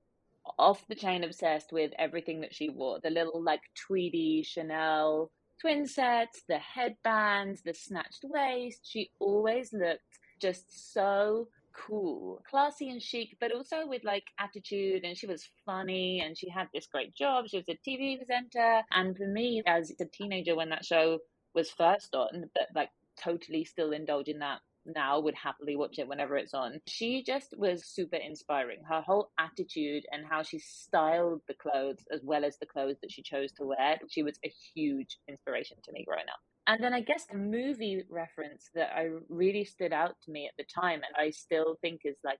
off 0.58 0.88
the 0.88 0.96
chain 0.96 1.24
obsessed 1.24 1.72
with 1.72 1.92
everything 1.98 2.42
that 2.42 2.54
she 2.54 2.70
wore. 2.70 3.00
The 3.02 3.10
little 3.10 3.44
like 3.44 3.62
tweedy 3.76 4.44
Chanel 4.44 5.32
twin 5.62 5.86
sets, 5.86 6.42
the 6.48 6.58
headbands, 6.58 7.62
the 7.62 7.74
snatched 7.74 8.24
waist. 8.24 8.82
She 8.84 9.12
always 9.20 9.72
looked 9.72 10.02
just 10.42 10.94
so 10.94 11.48
cool, 11.74 12.42
classy 12.50 12.90
and 12.90 13.02
chic, 13.02 13.38
but 13.40 13.54
also 13.54 13.88
with 13.88 14.04
like 14.04 14.24
attitude. 14.40 15.04
And 15.04 15.16
she 15.16 15.28
was 15.28 15.48
funny 15.66 16.22
and 16.26 16.38
she 16.38 16.50
had 16.50 16.68
this 16.74 16.88
great 16.88 17.16
job. 17.16 17.46
She 17.48 17.58
was 17.58 17.70
a 17.70 17.78
TV 17.88 18.18
presenter. 18.18 18.82
And 18.92 19.16
for 19.16 19.28
me, 19.28 19.62
as 19.68 19.92
a 20.00 20.06
teenager, 20.06 20.56
when 20.56 20.70
that 20.70 20.86
show 20.86 21.20
was 21.54 21.70
first 21.70 22.16
on, 22.16 22.50
but 22.56 22.68
like 22.76 22.90
totally 23.22 23.64
still 23.64 23.92
indulge 23.92 24.30
in 24.30 24.40
that 24.40 24.60
now 24.86 25.20
would 25.20 25.36
happily 25.36 25.76
watch 25.76 26.00
it 26.00 26.08
whenever 26.08 26.38
it's 26.38 26.54
on. 26.54 26.80
She 26.88 27.24
just 27.24 27.58
was 27.58 27.86
super 27.86 28.16
inspiring. 28.16 28.80
Her 28.88 29.02
whole 29.02 29.32
attitude 29.40 30.06
and 30.12 30.26
how 30.30 30.44
she 30.44 30.60
styled 30.60 31.42
the 31.48 31.54
clothes 31.54 32.04
as 32.12 32.22
well 32.24 32.44
as 32.46 32.58
the 32.58 32.66
clothes 32.66 32.98
that 33.02 33.12
she 33.12 33.22
chose 33.22 33.52
to 33.54 33.66
wear. 33.66 34.00
She 34.10 34.24
was 34.24 34.40
a 34.46 34.54
huge 34.74 35.18
inspiration 35.28 35.78
to 35.84 35.92
me 35.92 36.04
growing 36.08 36.30
up. 36.32 36.40
And 36.68 36.84
then 36.84 36.94
I 36.94 37.02
guess 37.02 37.26
the 37.26 37.38
movie 37.38 38.04
reference 38.10 38.70
that 38.76 38.96
I 38.96 39.10
really 39.30 39.66
stood 39.66 39.94
out 39.94 40.16
to 40.24 40.32
me 40.32 40.48
at 40.48 40.54
the 40.58 40.72
time, 40.74 41.02
and 41.04 41.16
I 41.18 41.32
still 41.32 41.78
think 41.82 42.02
is 42.06 42.18
like 42.24 42.40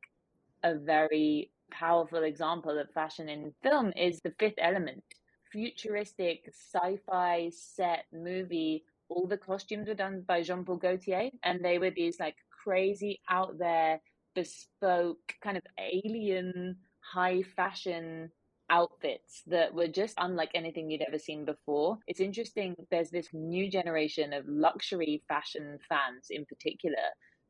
a 0.64 0.76
very 0.76 1.52
powerful 1.72 2.24
example 2.24 2.78
of 2.78 2.88
fashion 2.94 3.30
in 3.30 3.54
film, 3.64 3.92
is 3.96 4.20
The 4.24 4.34
Fifth 4.40 4.60
Element. 4.60 5.04
Futuristic 5.52 6.46
sci 6.48 6.98
fi 7.06 7.50
set 7.50 8.06
movie 8.14 8.86
all 9.12 9.28
the 9.28 9.38
costumes 9.38 9.88
were 9.88 9.94
done 9.94 10.24
by 10.28 10.42
Jean 10.42 10.64
Paul 10.64 10.78
Gaultier, 10.78 11.30
and 11.44 11.64
they 11.64 11.78
were 11.78 11.92
these 11.92 12.20
like 12.20 12.36
crazy 12.64 13.20
out 13.30 13.58
there, 13.60 14.02
bespoke, 14.36 15.36
kind 15.44 15.58
of 15.58 15.64
alien, 15.78 16.78
high 17.14 17.44
fashion 17.56 18.32
outfits 18.70 19.42
that 19.48 19.74
were 19.74 19.88
just 19.88 20.16
unlike 20.18 20.52
anything 20.56 20.90
you'd 20.90 21.02
ever 21.06 21.20
seen 21.20 21.44
before. 21.44 21.98
It's 22.08 22.22
interesting, 22.22 22.76
there's 22.90 23.10
this 23.10 23.28
new 23.34 23.70
generation 23.70 24.32
of 24.32 24.46
luxury 24.48 25.24
fashion 25.28 25.78
fans 25.90 26.28
in 26.30 26.46
particular 26.46 26.96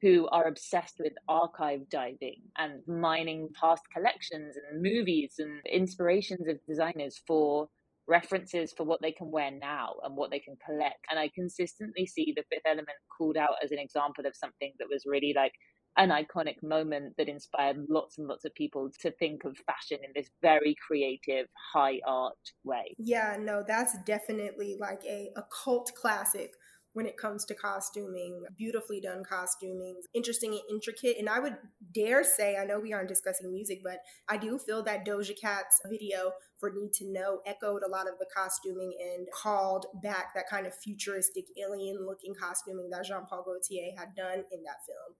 who 0.01 0.27
are 0.29 0.47
obsessed 0.47 0.95
with 0.99 1.13
archive 1.27 1.87
diving 1.89 2.41
and 2.57 2.81
mining 2.87 3.49
past 3.59 3.83
collections 3.95 4.55
and 4.57 4.81
movies 4.81 5.35
and 5.37 5.61
inspirations 5.71 6.47
of 6.47 6.57
designers 6.67 7.21
for 7.27 7.69
references 8.07 8.73
for 8.75 8.83
what 8.83 9.01
they 9.01 9.11
can 9.11 9.31
wear 9.31 9.51
now 9.51 9.95
and 10.03 10.15
what 10.15 10.31
they 10.31 10.39
can 10.39 10.55
collect. 10.65 11.05
And 11.09 11.19
I 11.19 11.29
consistently 11.33 12.05
see 12.05 12.33
the 12.35 12.43
fifth 12.51 12.65
element 12.65 12.97
called 13.17 13.37
out 13.37 13.55
as 13.63 13.71
an 13.71 13.79
example 13.79 14.25
of 14.25 14.35
something 14.35 14.73
that 14.79 14.87
was 14.89 15.03
really 15.05 15.33
like 15.35 15.53
an 15.97 16.09
iconic 16.09 16.63
moment 16.63 17.13
that 17.17 17.27
inspired 17.27 17.77
lots 17.89 18.17
and 18.17 18.27
lots 18.27 18.45
of 18.45 18.53
people 18.55 18.89
to 19.01 19.11
think 19.11 19.43
of 19.43 19.57
fashion 19.65 19.97
in 20.03 20.11
this 20.15 20.29
very 20.41 20.75
creative, 20.87 21.47
high 21.73 21.99
art 22.07 22.33
way. 22.63 22.95
Yeah, 22.97 23.35
no, 23.39 23.63
that's 23.67 23.97
definitely 24.05 24.77
like 24.79 25.03
a, 25.05 25.31
a 25.35 25.43
cult 25.63 25.91
classic 25.99 26.51
when 26.93 27.05
it 27.05 27.17
comes 27.17 27.45
to 27.45 27.55
costuming, 27.55 28.43
beautifully 28.57 28.99
done 28.99 29.23
costuming, 29.23 30.01
interesting 30.13 30.51
and 30.51 30.61
intricate. 30.69 31.17
And 31.17 31.29
I 31.29 31.39
would 31.39 31.55
dare 31.93 32.23
say, 32.23 32.57
I 32.57 32.65
know 32.65 32.79
we 32.79 32.93
aren't 32.93 33.07
discussing 33.07 33.51
music, 33.51 33.79
but 33.83 33.99
I 34.27 34.37
do 34.37 34.57
feel 34.57 34.83
that 34.83 35.05
Doja 35.05 35.39
Cat's 35.39 35.79
video 35.89 36.33
for 36.61 36.71
Need 36.71 36.93
to 36.93 37.11
Know 37.11 37.41
echoed 37.45 37.81
a 37.83 37.89
lot 37.89 38.07
of 38.07 38.17
the 38.19 38.27
costuming 38.33 38.93
and 39.01 39.27
called 39.33 39.87
back 40.01 40.33
that 40.35 40.47
kind 40.49 40.65
of 40.65 40.73
futuristic 40.73 41.45
alien 41.57 42.05
looking 42.05 42.33
costuming 42.33 42.89
that 42.91 43.05
Jean 43.05 43.25
Paul 43.29 43.43
Gaultier 43.43 43.91
had 43.97 44.15
done 44.15 44.45
in 44.53 44.63
that 44.63 44.85
film. 44.85 45.15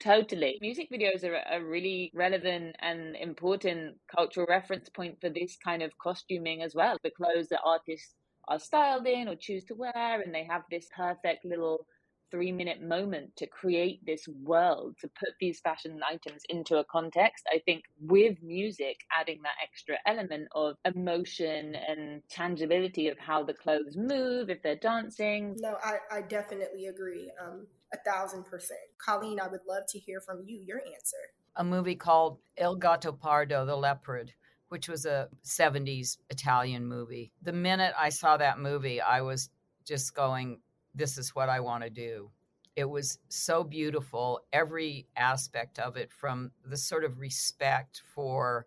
Totally. 0.00 0.58
Music 0.60 0.88
videos 0.90 1.24
are 1.24 1.40
a 1.50 1.62
really 1.62 2.10
relevant 2.14 2.76
and 2.80 3.16
important 3.16 3.96
cultural 4.14 4.46
reference 4.48 4.88
point 4.88 5.18
for 5.20 5.30
this 5.30 5.56
kind 5.62 5.82
of 5.82 5.96
costuming 5.98 6.62
as 6.62 6.74
well. 6.74 6.96
The 7.02 7.10
clothes 7.10 7.48
that 7.48 7.60
artists 7.64 8.14
are 8.48 8.58
styled 8.58 9.06
in 9.06 9.28
or 9.28 9.36
choose 9.36 9.64
to 9.64 9.74
wear, 9.74 10.20
and 10.20 10.34
they 10.34 10.44
have 10.44 10.62
this 10.70 10.88
perfect 10.94 11.44
little 11.44 11.86
three 12.30 12.52
minute 12.52 12.82
moment 12.82 13.34
to 13.36 13.46
create 13.46 14.04
this 14.06 14.26
world, 14.42 14.96
to 15.00 15.08
put 15.08 15.30
these 15.40 15.60
fashion 15.60 16.00
items 16.08 16.42
into 16.48 16.76
a 16.76 16.84
context. 16.84 17.44
I 17.52 17.60
think 17.64 17.84
with 18.00 18.42
music, 18.42 18.96
adding 19.18 19.40
that 19.42 19.54
extra 19.62 19.96
element 20.06 20.48
of 20.52 20.76
emotion 20.84 21.74
and 21.74 22.22
tangibility 22.28 23.08
of 23.08 23.18
how 23.18 23.44
the 23.44 23.54
clothes 23.54 23.96
move, 23.96 24.50
if 24.50 24.62
they're 24.62 24.76
dancing. 24.76 25.56
No, 25.58 25.76
I, 25.82 25.98
I 26.10 26.22
definitely 26.22 26.86
agree. 26.86 27.30
Um, 27.42 27.66
a 27.92 27.98
thousand 28.10 28.44
percent. 28.44 28.80
Colleen, 28.98 29.38
I 29.40 29.48
would 29.48 29.60
love 29.68 29.84
to 29.88 29.98
hear 29.98 30.20
from 30.20 30.42
you, 30.46 30.60
your 30.66 30.78
answer. 30.78 31.16
A 31.56 31.62
movie 31.62 31.94
called 31.94 32.38
Il 32.56 32.76
Gattopardo, 32.78 33.64
The 33.64 33.76
Leopard 33.76 34.32
which 34.74 34.88
was 34.88 35.06
a 35.06 35.28
70s 35.44 36.16
Italian 36.30 36.84
movie. 36.84 37.30
The 37.42 37.52
minute 37.52 37.94
I 37.96 38.08
saw 38.08 38.36
that 38.36 38.58
movie, 38.58 39.00
I 39.00 39.20
was 39.20 39.48
just 39.84 40.16
going, 40.16 40.58
this 40.94 41.18
is 41.18 41.34
what 41.34 41.48
I 41.48 41.60
want 41.60 41.82
to 41.84 41.90
do. 41.90 42.30
It 42.76 42.88
was 42.88 43.18
so 43.28 43.62
beautiful, 43.62 44.40
every 44.52 45.06
aspect 45.16 45.78
of 45.78 45.96
it, 45.96 46.12
from 46.12 46.50
the 46.64 46.76
sort 46.76 47.04
of 47.04 47.20
respect 47.20 48.02
for 48.14 48.66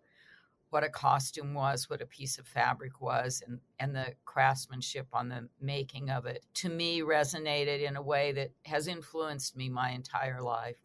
what 0.70 0.84
a 0.84 0.88
costume 0.88 1.54
was, 1.54 1.88
what 1.88 2.02
a 2.02 2.06
piece 2.06 2.38
of 2.38 2.46
fabric 2.46 3.00
was, 3.00 3.42
and, 3.46 3.58
and 3.80 3.94
the 3.94 4.14
craftsmanship 4.24 5.06
on 5.12 5.28
the 5.28 5.48
making 5.60 6.10
of 6.10 6.26
it, 6.26 6.44
to 6.54 6.68
me 6.68 7.00
resonated 7.00 7.82
in 7.82 7.96
a 7.96 8.02
way 8.02 8.32
that 8.32 8.50
has 8.64 8.86
influenced 8.86 9.56
me 9.56 9.68
my 9.68 9.90
entire 9.90 10.42
life. 10.42 10.76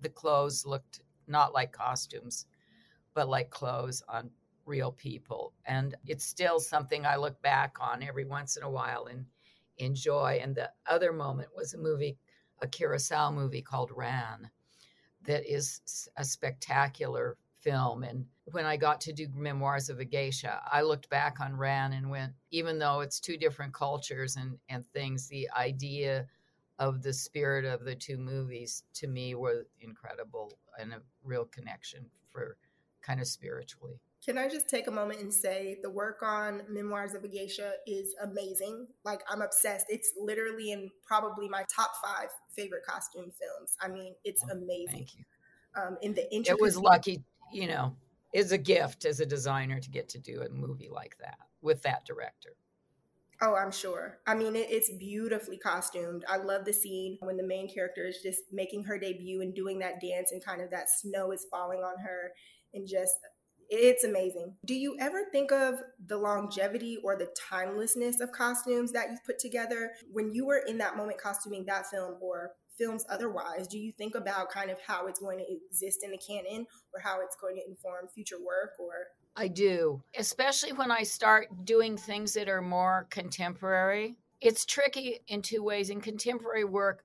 The 0.00 0.08
clothes 0.08 0.64
looked 0.64 1.00
not 1.26 1.52
like 1.52 1.72
costumes, 1.72 2.46
but 3.14 3.28
like 3.28 3.50
clothes 3.50 4.02
on 4.08 4.30
real 4.64 4.92
people. 4.92 5.52
And 5.66 5.94
it's 6.06 6.24
still 6.24 6.58
something 6.58 7.04
I 7.04 7.16
look 7.16 7.40
back 7.42 7.76
on 7.80 8.02
every 8.02 8.24
once 8.24 8.56
in 8.56 8.62
a 8.62 8.70
while 8.70 9.06
and 9.06 9.26
enjoy. 9.78 10.40
And 10.42 10.54
the 10.54 10.70
other 10.86 11.12
moment 11.12 11.48
was 11.54 11.74
a 11.74 11.78
movie, 11.78 12.18
a 12.62 12.66
Kurosawa 12.66 13.32
movie 13.32 13.62
called 13.62 13.90
Ran, 13.94 14.50
that 15.24 15.44
is 15.44 16.08
a 16.16 16.24
spectacular 16.24 17.36
film. 17.60 18.04
And 18.04 18.26
when 18.52 18.64
I 18.64 18.76
got 18.76 19.00
to 19.02 19.12
do 19.12 19.28
Memoirs 19.34 19.88
of 19.88 19.98
a 19.98 20.04
Geisha, 20.04 20.60
I 20.70 20.82
looked 20.82 21.08
back 21.10 21.40
on 21.40 21.56
Ran 21.56 21.92
and 21.92 22.10
went, 22.10 22.32
even 22.50 22.78
though 22.78 23.00
it's 23.00 23.18
two 23.18 23.36
different 23.36 23.74
cultures 23.74 24.36
and, 24.36 24.56
and 24.68 24.86
things, 24.86 25.28
the 25.28 25.48
idea 25.56 26.26
of 26.78 27.02
the 27.02 27.12
spirit 27.12 27.64
of 27.64 27.84
the 27.84 27.94
two 27.94 28.18
movies 28.18 28.84
to 28.94 29.06
me 29.08 29.34
were 29.34 29.66
incredible 29.80 30.52
and 30.78 30.92
a 30.92 31.02
real 31.24 31.46
connection 31.46 32.06
for 32.30 32.56
kind 33.02 33.20
of 33.20 33.26
spiritually. 33.26 33.98
Can 34.26 34.38
I 34.38 34.48
just 34.48 34.68
take 34.68 34.88
a 34.88 34.90
moment 34.90 35.20
and 35.20 35.32
say 35.32 35.78
the 35.84 35.90
work 35.90 36.20
on 36.20 36.62
Memoirs 36.68 37.14
of 37.14 37.22
a 37.22 37.28
Geisha 37.28 37.74
is 37.86 38.12
amazing? 38.20 38.88
Like, 39.04 39.20
I'm 39.30 39.40
obsessed. 39.40 39.86
It's 39.88 40.14
literally 40.20 40.72
in 40.72 40.90
probably 41.06 41.48
my 41.48 41.64
top 41.74 41.92
five 42.04 42.28
favorite 42.50 42.82
costume 42.84 43.30
films. 43.30 43.76
I 43.80 43.86
mean, 43.86 44.14
it's 44.24 44.42
amazing. 44.50 44.86
Thank 44.88 45.14
you. 45.14 45.24
Um, 45.80 45.96
in 46.02 46.14
the 46.14 46.26
it 46.34 46.60
was 46.60 46.76
lucky, 46.76 47.22
you 47.52 47.68
know, 47.68 47.94
it's 48.32 48.50
a 48.50 48.58
gift 48.58 49.04
as 49.04 49.20
a 49.20 49.26
designer 49.26 49.78
to 49.78 49.90
get 49.90 50.08
to 50.08 50.18
do 50.18 50.42
a 50.42 50.48
movie 50.48 50.88
like 50.90 51.16
that 51.20 51.38
with 51.62 51.82
that 51.82 52.04
director. 52.04 52.56
Oh, 53.42 53.54
I'm 53.54 53.70
sure. 53.70 54.18
I 54.26 54.34
mean, 54.34 54.56
it, 54.56 54.68
it's 54.70 54.90
beautifully 54.90 55.58
costumed. 55.58 56.24
I 56.28 56.38
love 56.38 56.64
the 56.64 56.72
scene 56.72 57.18
when 57.20 57.36
the 57.36 57.46
main 57.46 57.72
character 57.72 58.06
is 58.06 58.18
just 58.22 58.40
making 58.50 58.84
her 58.84 58.98
debut 58.98 59.42
and 59.42 59.54
doing 59.54 59.78
that 59.80 60.00
dance, 60.00 60.32
and 60.32 60.44
kind 60.44 60.62
of 60.62 60.70
that 60.70 60.88
snow 60.88 61.30
is 61.30 61.46
falling 61.50 61.80
on 61.80 61.98
her, 62.02 62.32
and 62.72 62.88
just 62.88 63.14
it's 63.68 64.04
amazing. 64.04 64.54
Do 64.64 64.74
you 64.74 64.96
ever 65.00 65.24
think 65.30 65.52
of 65.52 65.80
the 66.04 66.16
longevity 66.16 66.98
or 67.02 67.16
the 67.16 67.28
timelessness 67.36 68.20
of 68.20 68.32
costumes 68.32 68.92
that 68.92 69.10
you've 69.10 69.24
put 69.24 69.38
together 69.38 69.92
when 70.12 70.32
you 70.32 70.46
were 70.46 70.62
in 70.66 70.78
that 70.78 70.96
moment 70.96 71.20
costuming 71.20 71.64
that 71.66 71.86
film 71.86 72.16
or 72.20 72.52
films 72.78 73.04
otherwise? 73.08 73.66
Do 73.66 73.78
you 73.78 73.92
think 73.92 74.14
about 74.14 74.50
kind 74.50 74.70
of 74.70 74.78
how 74.86 75.06
it's 75.06 75.20
going 75.20 75.38
to 75.38 75.44
exist 75.50 76.04
in 76.04 76.10
the 76.10 76.18
canon 76.18 76.66
or 76.92 77.00
how 77.00 77.20
it's 77.22 77.36
going 77.36 77.56
to 77.56 77.68
inform 77.68 78.08
future 78.08 78.38
work 78.38 78.72
or 78.78 79.08
I 79.38 79.48
do, 79.48 80.02
especially 80.18 80.72
when 80.72 80.90
I 80.90 81.02
start 81.02 81.48
doing 81.66 81.98
things 81.98 82.32
that 82.34 82.48
are 82.48 82.62
more 82.62 83.06
contemporary. 83.10 84.16
It's 84.40 84.64
tricky 84.64 85.20
in 85.28 85.42
two 85.42 85.62
ways. 85.62 85.90
In 85.90 86.00
contemporary 86.00 86.64
work, 86.64 87.04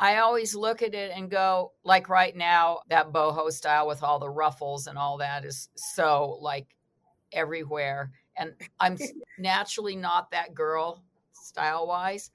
I 0.00 0.16
always 0.16 0.54
look 0.54 0.80
at 0.80 0.94
it 0.94 1.12
and 1.14 1.30
go, 1.30 1.72
like 1.84 2.08
right 2.08 2.34
now, 2.34 2.80
that 2.88 3.12
boho 3.12 3.52
style 3.52 3.86
with 3.86 4.02
all 4.02 4.18
the 4.18 4.30
ruffles 4.30 4.86
and 4.86 4.96
all 4.96 5.18
that 5.18 5.44
is 5.44 5.68
so 5.76 6.38
like 6.40 6.74
everywhere. 7.34 8.10
And 8.38 8.54
I'm 8.80 8.96
naturally 9.38 9.94
not 9.94 10.30
that 10.30 10.54
girl 10.54 11.04
style 11.34 11.86
wise. 11.86 12.30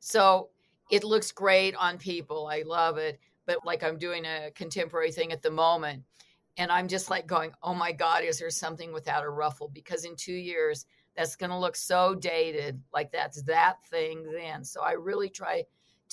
So 0.00 0.48
it 0.90 1.04
looks 1.04 1.30
great 1.30 1.76
on 1.76 1.98
people. 1.98 2.48
I 2.48 2.64
love 2.66 2.98
it. 2.98 3.20
But 3.46 3.64
like 3.64 3.84
I'm 3.84 3.96
doing 3.96 4.24
a 4.24 4.50
contemporary 4.56 5.12
thing 5.12 5.30
at 5.30 5.40
the 5.40 5.52
moment. 5.52 6.02
And 6.56 6.72
I'm 6.72 6.88
just 6.88 7.10
like 7.10 7.28
going, 7.28 7.52
oh 7.62 7.74
my 7.74 7.92
God, 7.92 8.24
is 8.24 8.40
there 8.40 8.50
something 8.50 8.92
without 8.92 9.24
a 9.24 9.30
ruffle? 9.30 9.68
Because 9.72 10.04
in 10.04 10.16
two 10.16 10.34
years, 10.34 10.86
that's 11.16 11.36
going 11.36 11.50
to 11.50 11.58
look 11.58 11.76
so 11.76 12.16
dated. 12.16 12.82
Like 12.92 13.12
that's 13.12 13.42
that 13.42 13.84
thing 13.84 14.24
then. 14.32 14.64
So 14.64 14.82
I 14.82 14.92
really 14.92 15.28
try 15.28 15.62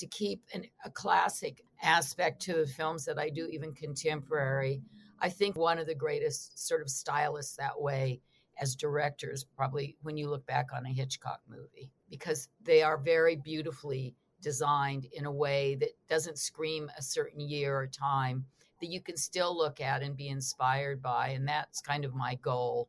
to 0.02 0.08
keep 0.08 0.42
an, 0.52 0.64
a 0.84 0.90
classic 0.90 1.62
aspect 1.80 2.42
to 2.42 2.54
the 2.54 2.66
films 2.66 3.04
that 3.04 3.20
I 3.20 3.30
do, 3.30 3.46
even 3.46 3.72
contemporary. 3.72 4.82
I 5.20 5.28
think 5.28 5.56
one 5.56 5.78
of 5.78 5.86
the 5.86 5.94
greatest 5.94 6.66
sort 6.66 6.82
of 6.82 6.90
stylists 6.90 7.54
that 7.54 7.80
way 7.80 8.20
as 8.60 8.74
directors, 8.74 9.46
probably 9.56 9.96
when 10.02 10.16
you 10.16 10.28
look 10.28 10.44
back 10.44 10.70
on 10.74 10.86
a 10.86 10.92
Hitchcock 10.92 11.38
movie, 11.48 11.92
because 12.10 12.48
they 12.64 12.82
are 12.82 12.98
very 12.98 13.36
beautifully 13.36 14.16
designed 14.40 15.06
in 15.12 15.24
a 15.24 15.30
way 15.30 15.76
that 15.76 15.90
doesn't 16.08 16.36
scream 16.36 16.90
a 16.98 17.02
certain 17.02 17.38
year 17.38 17.76
or 17.76 17.86
time 17.86 18.44
that 18.80 18.90
you 18.90 19.00
can 19.00 19.16
still 19.16 19.56
look 19.56 19.80
at 19.80 20.02
and 20.02 20.16
be 20.16 20.26
inspired 20.26 21.00
by. 21.00 21.28
And 21.28 21.46
that's 21.46 21.80
kind 21.80 22.04
of 22.04 22.12
my 22.12 22.34
goal 22.34 22.88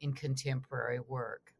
in 0.00 0.14
contemporary 0.14 1.00
work. 1.00 1.52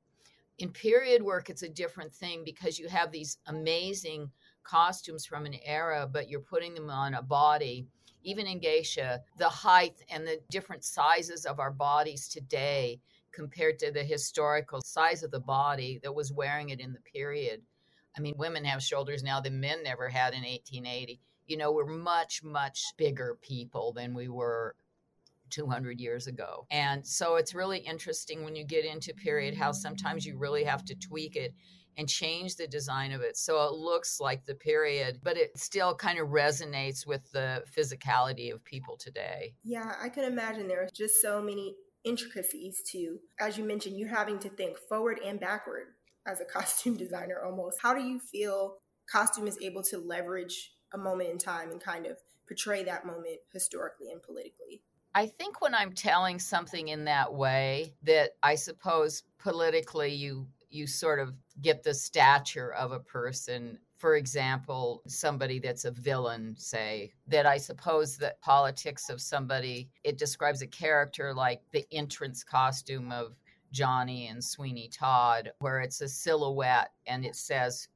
In 0.56 0.70
period 0.70 1.22
work, 1.22 1.50
it's 1.50 1.62
a 1.62 1.68
different 1.68 2.14
thing 2.14 2.40
because 2.42 2.78
you 2.78 2.88
have 2.88 3.12
these 3.12 3.36
amazing 3.48 4.30
costumes 4.64 5.24
from 5.24 5.46
an 5.46 5.54
era, 5.64 6.08
but 6.10 6.28
you're 6.28 6.40
putting 6.40 6.74
them 6.74 6.90
on 6.90 7.14
a 7.14 7.22
body. 7.22 7.86
Even 8.22 8.46
in 8.46 8.58
geisha, 8.58 9.20
the 9.38 9.48
height 9.48 10.02
and 10.08 10.26
the 10.26 10.40
different 10.50 10.82
sizes 10.82 11.44
of 11.44 11.60
our 11.60 11.70
bodies 11.70 12.26
today 12.26 12.98
compared 13.32 13.78
to 13.80 13.90
the 13.90 14.02
historical 14.02 14.80
size 14.80 15.22
of 15.22 15.30
the 15.30 15.40
body 15.40 16.00
that 16.02 16.14
was 16.14 16.32
wearing 16.32 16.70
it 16.70 16.80
in 16.80 16.92
the 16.92 17.00
period. 17.00 17.60
I 18.16 18.20
mean, 18.20 18.34
women 18.38 18.64
have 18.64 18.82
shoulders 18.82 19.22
now 19.22 19.40
that 19.40 19.52
men 19.52 19.82
never 19.82 20.08
had 20.08 20.34
in 20.34 20.40
1880. 20.40 21.20
You 21.46 21.56
know, 21.56 21.72
we're 21.72 21.86
much, 21.86 22.42
much 22.42 22.82
bigger 22.96 23.36
people 23.42 23.92
than 23.92 24.14
we 24.14 24.28
were 24.28 24.74
200 25.50 26.00
years 26.00 26.26
ago. 26.26 26.66
And 26.70 27.06
so 27.06 27.36
it's 27.36 27.54
really 27.54 27.78
interesting 27.78 28.44
when 28.44 28.56
you 28.56 28.64
get 28.64 28.84
into 28.84 29.12
period 29.14 29.54
how 29.54 29.72
sometimes 29.72 30.24
you 30.24 30.38
really 30.38 30.64
have 30.64 30.84
to 30.86 30.94
tweak 30.94 31.36
it 31.36 31.54
and 31.96 32.08
change 32.08 32.56
the 32.56 32.66
design 32.66 33.12
of 33.12 33.20
it 33.20 33.36
so 33.36 33.64
it 33.66 33.72
looks 33.72 34.20
like 34.20 34.46
the 34.46 34.54
period, 34.54 35.20
but 35.22 35.36
it 35.36 35.56
still 35.58 35.94
kind 35.94 36.18
of 36.18 36.28
resonates 36.28 37.06
with 37.06 37.30
the 37.32 37.62
physicality 37.76 38.52
of 38.52 38.64
people 38.64 38.96
today. 38.96 39.54
Yeah, 39.62 39.94
I 40.00 40.08
can 40.08 40.24
imagine 40.24 40.68
there 40.68 40.82
are 40.82 40.88
just 40.92 41.20
so 41.20 41.40
many 41.40 41.76
intricacies 42.04 42.82
to, 42.92 43.18
as 43.40 43.56
you 43.56 43.64
mentioned, 43.64 43.98
you're 43.98 44.08
having 44.08 44.38
to 44.40 44.48
think 44.48 44.78
forward 44.78 45.20
and 45.24 45.40
backward 45.40 45.86
as 46.26 46.40
a 46.40 46.44
costume 46.52 46.96
designer 46.96 47.42
almost. 47.44 47.78
How 47.80 47.94
do 47.94 48.02
you 48.02 48.18
feel 48.18 48.76
costume 49.10 49.46
is 49.46 49.58
able 49.60 49.82
to 49.84 49.98
leverage 49.98 50.72
a 50.92 50.98
moment 50.98 51.30
in 51.30 51.38
time 51.38 51.70
and 51.70 51.80
kind 51.80 52.06
of 52.06 52.18
portray 52.46 52.84
that 52.84 53.06
moment 53.06 53.38
historically 53.52 54.10
and 54.10 54.22
politically? 54.22 54.82
I 55.14 55.26
think 55.26 55.60
when 55.60 55.74
I'm 55.74 55.92
telling 55.92 56.40
something 56.40 56.88
in 56.88 57.04
that 57.04 57.32
way, 57.32 57.94
that 58.02 58.32
I 58.42 58.56
suppose 58.56 59.22
politically 59.38 60.12
you 60.12 60.48
you 60.70 60.88
sort 60.88 61.20
of 61.20 61.32
get 61.62 61.82
the 61.82 61.94
stature 61.94 62.72
of 62.72 62.92
a 62.92 63.00
person. 63.00 63.78
For 63.98 64.16
example, 64.16 65.02
somebody 65.06 65.58
that's 65.58 65.84
a 65.84 65.90
villain, 65.90 66.54
say, 66.58 67.12
that 67.28 67.46
I 67.46 67.56
suppose 67.56 68.16
that 68.18 68.40
politics 68.40 69.08
of 69.08 69.20
somebody, 69.20 69.88
it 70.02 70.18
describes 70.18 70.62
a 70.62 70.66
character 70.66 71.32
like 71.32 71.62
the 71.72 71.86
entrance 71.92 72.44
costume 72.44 73.12
of 73.12 73.36
Johnny 73.72 74.28
and 74.28 74.42
Sweeney 74.42 74.88
Todd, 74.88 75.52
where 75.58 75.80
it's 75.80 76.00
a 76.00 76.08
silhouette 76.08 76.92
and 77.06 77.24
it 77.24 77.34
says 77.34 77.88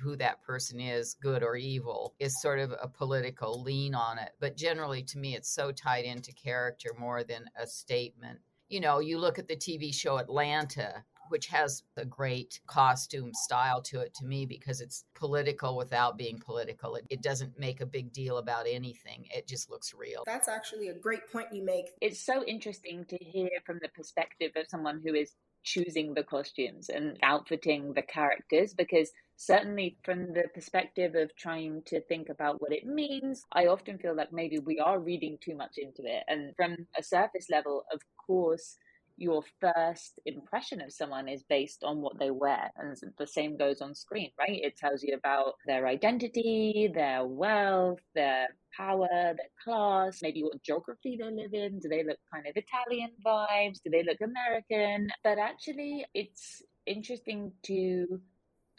who 0.00 0.16
that 0.16 0.42
person 0.42 0.80
is, 0.80 1.14
good 1.20 1.42
or 1.42 1.56
evil, 1.56 2.14
is 2.20 2.40
sort 2.40 2.60
of 2.60 2.72
a 2.80 2.88
political 2.88 3.62
lean 3.62 3.94
on 3.94 4.18
it. 4.18 4.30
But 4.40 4.56
generally, 4.56 5.02
to 5.02 5.18
me, 5.18 5.34
it's 5.34 5.52
so 5.52 5.72
tied 5.72 6.04
into 6.04 6.32
character 6.32 6.90
more 6.98 7.24
than 7.24 7.44
a 7.60 7.66
statement. 7.66 8.38
You 8.68 8.80
know, 8.80 9.00
you 9.00 9.18
look 9.18 9.38
at 9.38 9.48
the 9.48 9.56
TV 9.56 9.92
show 9.92 10.18
Atlanta, 10.18 11.04
which 11.28 11.46
has 11.46 11.82
a 11.96 12.04
great 12.04 12.60
costume 12.66 13.32
style 13.34 13.80
to 13.82 14.00
it 14.00 14.14
to 14.14 14.24
me 14.24 14.46
because 14.46 14.80
it's 14.80 15.04
political 15.14 15.76
without 15.76 16.16
being 16.16 16.38
political. 16.38 16.96
It, 16.96 17.06
it, 17.08 17.22
doesn't 17.22 17.58
make 17.58 17.80
a 17.80 17.86
big 17.86 18.12
deal 18.12 18.38
about 18.38 18.66
anything, 18.68 19.26
it 19.34 19.46
just 19.46 19.70
looks 19.70 19.94
real. 19.94 20.24
That's 20.26 20.48
actually 20.48 20.88
a 20.88 20.94
great 20.94 21.30
point 21.30 21.48
you 21.52 21.64
make. 21.64 21.86
It's 22.00 22.20
so 22.20 22.44
interesting 22.44 23.04
to 23.06 23.16
hear 23.16 23.50
from 23.64 23.78
the 23.80 23.88
perspective 23.88 24.52
of 24.56 24.66
someone 24.68 25.00
who 25.04 25.14
is 25.14 25.34
choosing 25.64 26.14
the 26.14 26.24
costumes 26.24 26.88
and 26.88 27.18
outfitting 27.22 27.92
the 27.92 28.02
characters 28.02 28.74
because 28.74 29.12
certainly 29.36 29.96
from 30.02 30.32
the 30.32 30.44
perspective 30.54 31.14
of 31.14 31.34
trying 31.36 31.82
to 31.86 32.00
think 32.02 32.28
about 32.28 32.60
what 32.60 32.72
it 32.72 32.84
means 32.84 33.44
i 33.52 33.66
often 33.66 33.98
feel 33.98 34.14
like 34.14 34.32
maybe 34.32 34.58
we 34.58 34.80
are 34.80 34.98
reading 34.98 35.38
too 35.40 35.54
much 35.54 35.78
into 35.78 36.02
it 36.04 36.24
and 36.28 36.54
from 36.56 36.76
a 36.98 37.02
surface 37.02 37.46
level 37.48 37.84
of 37.92 38.00
course 38.16 38.76
your 39.16 39.42
first 39.60 40.20
impression 40.26 40.80
of 40.80 40.92
someone 40.92 41.28
is 41.28 41.42
based 41.42 41.84
on 41.84 42.00
what 42.00 42.18
they 42.18 42.30
wear 42.30 42.70
and 42.76 42.96
the 43.18 43.26
same 43.26 43.56
goes 43.56 43.80
on 43.80 43.94
screen 43.94 44.30
right? 44.38 44.60
It 44.62 44.76
tells 44.76 45.02
you 45.02 45.14
about 45.14 45.54
their 45.66 45.86
identity 45.86 46.90
their 46.94 47.24
wealth 47.24 48.00
their 48.14 48.48
power 48.76 49.08
their 49.10 49.36
class 49.62 50.20
maybe 50.22 50.42
what 50.42 50.62
geography 50.62 51.18
they 51.20 51.30
live 51.30 51.52
in. 51.52 51.78
Do 51.78 51.88
they 51.88 52.04
look 52.04 52.18
kind 52.32 52.46
of 52.46 52.56
italian 52.56 53.10
vibes? 53.24 53.82
Do 53.82 53.90
they 53.90 54.02
look 54.02 54.18
american? 54.20 55.10
But 55.22 55.38
actually 55.38 56.04
it's 56.14 56.62
interesting 56.86 57.52
to 57.64 58.20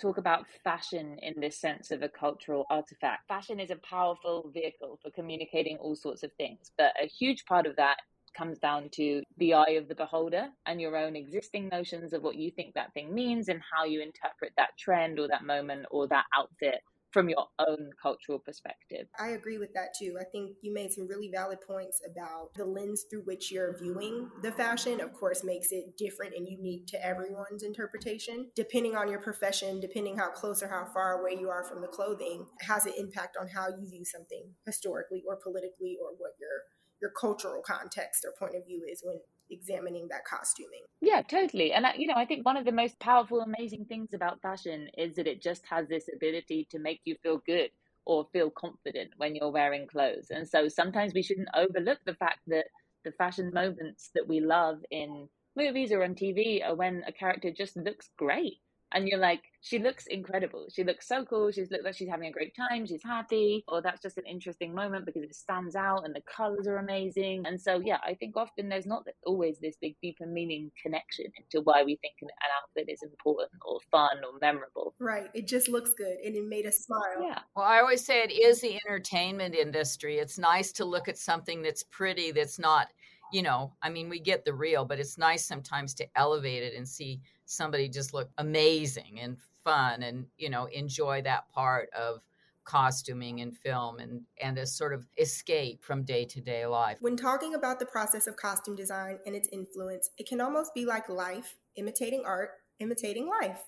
talk 0.02 0.18
about 0.18 0.46
fashion 0.64 1.18
in 1.22 1.40
this 1.40 1.60
sense 1.60 1.92
of 1.92 2.02
a 2.02 2.10
cultural 2.10 2.66
artifact. 2.70 3.28
Fashion 3.28 3.60
is 3.60 3.70
a 3.70 3.78
powerful 3.88 4.50
vehicle 4.54 5.00
for 5.02 5.12
communicating 5.12 5.78
all 5.78 5.96
sorts 5.96 6.24
of 6.24 6.32
things, 6.34 6.72
but 6.78 6.94
a 7.02 7.06
huge 7.06 7.46
part 7.46 7.66
of 7.66 7.76
that 7.76 7.98
comes 8.34 8.60
down 8.60 8.90
to 8.94 9.22
the 9.38 9.54
eye 9.54 9.76
of 9.78 9.88
the 9.88 9.96
beholder 9.96 10.48
and 10.66 10.82
your 10.82 10.98
own 10.98 11.16
existing 11.16 11.70
notions 11.70 12.14
of 12.14 12.24
what 12.24 12.36
you 12.36 12.52
think 12.52 12.74
that 12.74 12.94
thing 12.94 13.14
means 13.14 13.50
and 13.50 13.62
how 13.74 13.86
you 13.86 14.02
interpret 14.02 14.54
that 14.58 14.78
trend 14.78 15.20
or 15.20 15.28
that 15.28 15.46
moment 15.46 15.86
or 15.92 16.08
that 16.08 16.26
outfit 16.38 16.82
from 17.14 17.30
your 17.30 17.46
own 17.60 17.92
cultural 18.02 18.40
perspective. 18.40 19.08
I 19.20 19.30
agree 19.30 19.60
with 19.60 19.74
that 19.76 19.94
too. 19.98 20.18
I 20.20 20.24
think 20.26 20.58
you 20.62 20.74
made 20.74 20.92
some 20.92 21.08
really 21.08 21.30
valid 21.34 21.60
points 21.66 22.02
about 22.10 22.50
the 22.56 22.66
lens 22.66 23.06
through 23.10 23.22
which 23.22 23.52
you're 23.52 23.78
viewing 23.78 24.30
the 24.42 24.52
fashion, 24.52 25.00
of 25.00 25.14
course, 25.14 25.44
makes 25.44 25.72
it 25.72 25.96
different 25.98 26.34
and 26.36 26.48
unique 26.48 26.88
to 26.88 27.06
everyone's 27.06 27.62
interpretation. 27.62 28.50
Depending 28.56 28.96
on 28.96 29.10
your 29.10 29.20
profession, 29.20 29.80
depending 29.80 30.18
how 30.18 30.32
close 30.32 30.64
or 30.64 30.68
how 30.68 30.86
far 30.92 31.22
away 31.22 31.40
you 31.40 31.50
are 31.50 31.64
from 31.64 31.82
the 31.82 31.88
clothing, 31.88 32.48
has 32.62 32.88
an 32.88 32.94
impact 32.98 33.38
on 33.40 33.48
how 33.48 33.68
you 33.68 33.88
view 33.88 34.04
something 34.04 34.50
historically 34.66 35.24
or 35.28 35.38
politically 35.42 35.98
or 36.02 36.10
what 36.18 36.32
your 36.40 36.64
your 37.04 37.12
cultural 37.20 37.62
context 37.62 38.26
or 38.26 38.32
point 38.40 38.56
of 38.56 38.66
view 38.66 38.86
is 38.90 39.02
when 39.04 39.20
examining 39.50 40.08
that 40.08 40.24
costuming. 40.24 40.84
Yeah, 41.02 41.22
totally. 41.22 41.74
And, 41.74 41.86
I, 41.86 41.96
you 41.96 42.08
know, 42.08 42.14
I 42.16 42.26
think 42.26 42.46
one 42.46 42.56
of 42.56 42.64
the 42.64 42.72
most 42.72 42.98
powerful, 43.00 43.42
amazing 43.42 43.86
things 43.86 44.14
about 44.14 44.42
fashion 44.42 44.88
is 44.98 45.16
that 45.16 45.28
it 45.28 45.42
just 45.42 45.66
has 45.70 45.90
this 45.90 46.06
ability 46.16 46.66
to 46.72 46.80
make 46.80 47.02
you 47.04 47.18
feel 47.22 47.42
good 47.46 47.72
or 48.06 48.26
feel 48.32 48.50
confident 48.50 49.12
when 49.18 49.36
you're 49.36 49.52
wearing 49.52 49.86
clothes. 49.86 50.28
And 50.32 50.48
so 50.48 50.70
sometimes 50.70 51.14
we 51.14 51.22
shouldn't 51.22 51.50
overlook 51.54 52.00
the 52.06 52.16
fact 52.16 52.40
that 52.48 52.68
the 53.04 53.12
fashion 53.12 53.52
moments 53.54 54.12
that 54.16 54.28
we 54.28 54.40
love 54.40 54.80
in 54.92 55.28
movies 55.58 55.92
or 55.92 56.04
on 56.04 56.16
TV 56.16 56.64
are 56.66 56.76
when 56.76 57.04
a 57.06 57.12
character 57.12 57.52
just 57.52 57.76
looks 57.76 58.10
great 58.18 58.60
and 58.94 59.08
you're 59.08 59.20
like, 59.20 59.42
she 59.62 59.80
looks 59.80 60.08
incredible. 60.08 60.68
She 60.74 60.84
looks 60.84 61.08
so 61.08 61.24
cool. 61.24 61.52
She's 61.52 61.72
looks 61.72 61.84
like 61.86 61.96
she's 61.96 62.10
having 62.10 62.28
a 62.28 62.32
great 62.32 62.54
time. 62.56 62.86
She's 62.86 63.04
happy. 63.04 63.64
Or 63.68 63.82
that's 63.82 64.02
just 64.02 64.18
an 64.18 64.26
interesting 64.26 64.76
moment 64.76 65.06
because 65.06 65.24
it 65.24 65.34
stands 65.34 65.76
out 65.76 66.04
and 66.06 66.14
the 66.14 66.22
colors 66.22 66.68
are 66.68 66.78
amazing. 66.78 67.44
And 67.46 67.60
so, 67.60 67.82
yeah, 67.84 67.98
I 68.06 68.14
think 68.14 68.36
often 68.36 68.68
there's 68.68 68.86
not 68.86 69.08
always 69.26 69.60
this 69.60 69.78
big, 69.82 69.96
deeper 70.02 70.26
meaning 70.26 70.70
connection 70.82 71.26
into 71.38 71.64
why 71.64 71.84
we 71.84 71.98
think 72.02 72.16
an 72.22 72.28
outfit 72.62 72.92
is 72.92 73.04
important 73.04 73.52
or 73.66 73.80
fun 73.90 74.18
or 74.24 74.38
memorable. 74.42 74.96
Right. 75.00 75.30
It 75.34 75.48
just 75.48 75.70
looks 75.70 75.92
good 75.98 76.18
and 76.24 76.36
it 76.36 76.46
made 76.46 76.66
us 76.66 76.80
smile. 76.80 77.22
Yeah. 77.22 77.40
Well, 77.56 77.66
I 77.66 77.80
always 77.80 78.06
say 78.06 78.22
it 78.22 78.32
is 78.32 78.60
the 78.60 78.78
entertainment 78.86 79.56
industry. 79.56 80.18
It's 80.18 80.38
nice 80.38 80.74
to 80.74 80.86
look 80.86 81.08
at 81.08 81.18
something 81.18 81.62
that's 81.62 81.84
pretty, 81.84 82.32
that's 82.32 82.60
not 82.60 82.90
you 83.34 83.42
know, 83.42 83.74
I 83.82 83.90
mean, 83.90 84.08
we 84.08 84.20
get 84.20 84.46
the 84.46 84.54
real, 84.54 84.86
but 84.86 85.00
it's 85.00 85.18
nice 85.18 85.46
sometimes 85.46 85.94
to 85.96 86.08
elevate 86.16 86.64
it 86.64 86.76
and 86.76 86.88
see 86.88 87.20
somebody 87.46 87.90
just 87.90 88.14
look 88.14 88.30
amazing 88.38 89.20
and 89.20 89.38
fun 89.64 90.04
and, 90.04 90.28
you 90.38 90.50
know, 90.50 90.66
enjoy 90.66 91.24
that 91.24 91.50
part 91.50 91.90
of 91.98 92.22
costuming 92.64 93.42
and 93.42 93.58
film 93.58 94.00
and 94.00 94.22
and 94.42 94.58
a 94.58 94.66
sort 94.66 94.94
of 94.94 95.06
escape 95.18 95.84
from 95.84 96.04
day-to-day 96.04 96.66
life. 96.66 96.98
When 97.02 97.18
talking 97.18 97.56
about 97.56 97.80
the 97.80 97.86
process 97.86 98.28
of 98.28 98.38
costume 98.38 98.76
design 98.76 99.18
and 99.26 99.36
its 99.36 99.50
influence, 99.52 100.12
it 100.18 100.28
can 100.30 100.40
almost 100.40 100.74
be 100.74 100.86
like 100.86 101.10
life 101.10 101.58
imitating 101.76 102.24
art, 102.26 102.52
imitating 102.80 103.28
life. 103.42 103.64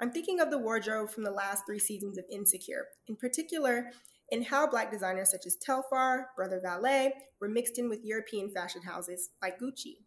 I'm 0.00 0.12
thinking 0.12 0.40
of 0.40 0.50
the 0.50 0.58
wardrobe 0.58 1.10
from 1.10 1.24
the 1.24 1.30
last 1.30 1.66
3 1.66 1.78
seasons 1.78 2.16
of 2.18 2.24
Insecure. 2.30 2.86
In 3.06 3.16
particular, 3.16 3.90
and 4.32 4.46
how 4.46 4.66
Black 4.66 4.90
designers 4.90 5.30
such 5.30 5.46
as 5.46 5.56
Telfar, 5.56 6.24
Brother 6.34 6.60
Vellies 6.64 7.10
were 7.38 7.48
mixed 7.48 7.78
in 7.78 7.88
with 7.88 8.04
European 8.04 8.50
fashion 8.50 8.82
houses 8.82 9.30
like 9.40 9.60
Gucci. 9.60 9.98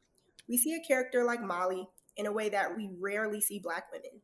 We 0.50 0.58
see 0.58 0.74
a 0.74 0.86
character 0.86 1.24
like 1.24 1.42
Molly 1.42 1.88
in 2.18 2.26
a 2.26 2.32
way 2.32 2.50
that 2.50 2.76
we 2.76 2.90
rarely 3.00 3.40
see 3.40 3.60
Black 3.60 3.92
women 3.92 4.22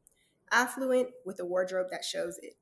affluent 0.51 1.09
with 1.25 1.39
a 1.39 1.45
wardrobe 1.45 1.87
that 1.91 2.03
shows 2.03 2.37
it. 2.41 2.55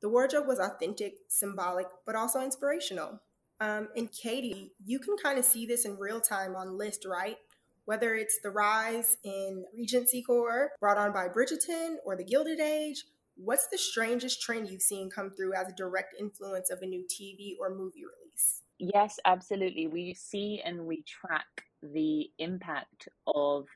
The 0.00 0.08
wardrobe 0.08 0.46
was 0.46 0.58
authentic, 0.58 1.14
symbolic, 1.28 1.86
but 2.04 2.16
also 2.16 2.40
inspirational. 2.40 3.20
Um, 3.60 3.88
and 3.96 4.10
Katie, 4.12 4.72
you 4.84 4.98
can 4.98 5.16
kind 5.16 5.38
of 5.38 5.44
see 5.44 5.66
this 5.66 5.84
in 5.84 5.98
real 5.98 6.20
time 6.20 6.54
on 6.54 6.78
Lyst, 6.78 7.04
right? 7.04 7.36
Whether 7.84 8.14
it's 8.14 8.40
the 8.40 8.50
rise 8.50 9.18
in 9.24 9.64
Regency 9.76 10.22
core 10.22 10.72
brought 10.78 10.98
on 10.98 11.12
by 11.12 11.26
Bridgerton 11.28 11.96
or 12.04 12.16
the 12.16 12.24
Gilded 12.24 12.60
Age, 12.60 13.04
What's 13.38 13.68
the 13.68 13.78
strangest 13.78 14.42
trend 14.42 14.68
you've 14.68 14.82
seen 14.82 15.10
come 15.10 15.30
through 15.30 15.54
as 15.54 15.68
a 15.68 15.72
direct 15.72 16.14
influence 16.18 16.70
of 16.70 16.82
a 16.82 16.86
new 16.86 17.04
TV 17.08 17.56
or 17.60 17.70
movie 17.70 18.02
release? 18.04 18.62
Yes, 18.78 19.16
absolutely. 19.24 19.86
We 19.86 20.14
see 20.14 20.60
and 20.64 20.86
we 20.86 21.04
track 21.04 21.46
the 21.82 22.28
impact 22.38 23.08
of 23.28 23.66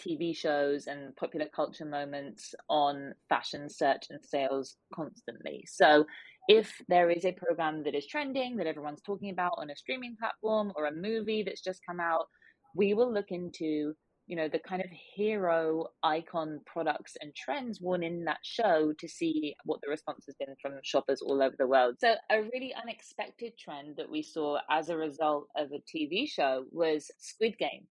TV 0.00 0.34
shows 0.34 0.88
and 0.88 1.14
popular 1.14 1.46
culture 1.54 1.84
moments 1.84 2.52
on 2.68 3.14
fashion 3.28 3.68
search 3.68 4.06
and 4.10 4.18
sales 4.24 4.76
constantly. 4.92 5.64
So, 5.68 6.04
if 6.48 6.74
there 6.88 7.08
is 7.08 7.24
a 7.24 7.30
program 7.30 7.84
that 7.84 7.94
is 7.94 8.06
trending 8.08 8.56
that 8.56 8.66
everyone's 8.66 9.02
talking 9.02 9.30
about 9.30 9.54
on 9.58 9.70
a 9.70 9.76
streaming 9.76 10.16
platform 10.18 10.72
or 10.74 10.86
a 10.86 10.92
movie 10.92 11.44
that's 11.44 11.62
just 11.62 11.80
come 11.88 12.00
out, 12.00 12.26
we 12.74 12.94
will 12.94 13.12
look 13.12 13.30
into 13.30 13.94
you 14.32 14.36
know 14.36 14.48
the 14.48 14.58
kind 14.58 14.80
of 14.80 14.88
hero 14.90 15.84
icon 16.02 16.58
products 16.64 17.18
and 17.20 17.34
trends 17.34 17.82
worn 17.82 18.02
in 18.02 18.24
that 18.24 18.38
show 18.42 18.94
to 18.98 19.06
see 19.06 19.54
what 19.66 19.78
the 19.82 19.90
response 19.90 20.24
has 20.24 20.34
been 20.36 20.56
from 20.62 20.72
shoppers 20.82 21.20
all 21.20 21.42
over 21.42 21.54
the 21.58 21.66
world. 21.66 21.96
So 21.98 22.14
a 22.30 22.40
really 22.40 22.72
unexpected 22.82 23.58
trend 23.58 23.96
that 23.98 24.10
we 24.10 24.22
saw 24.22 24.60
as 24.70 24.88
a 24.88 24.96
result 24.96 25.48
of 25.54 25.70
a 25.70 25.82
tv 25.84 26.26
show 26.26 26.64
was 26.72 27.10
squid 27.18 27.58
game 27.58 27.86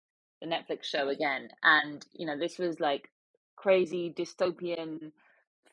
the 0.42 0.46
netflix 0.46 0.84
show 0.84 1.08
again. 1.08 1.48
And 1.62 2.04
you 2.12 2.26
know 2.26 2.38
this 2.38 2.58
was 2.58 2.80
like 2.80 3.08
crazy 3.56 4.12
dystopian 4.14 5.12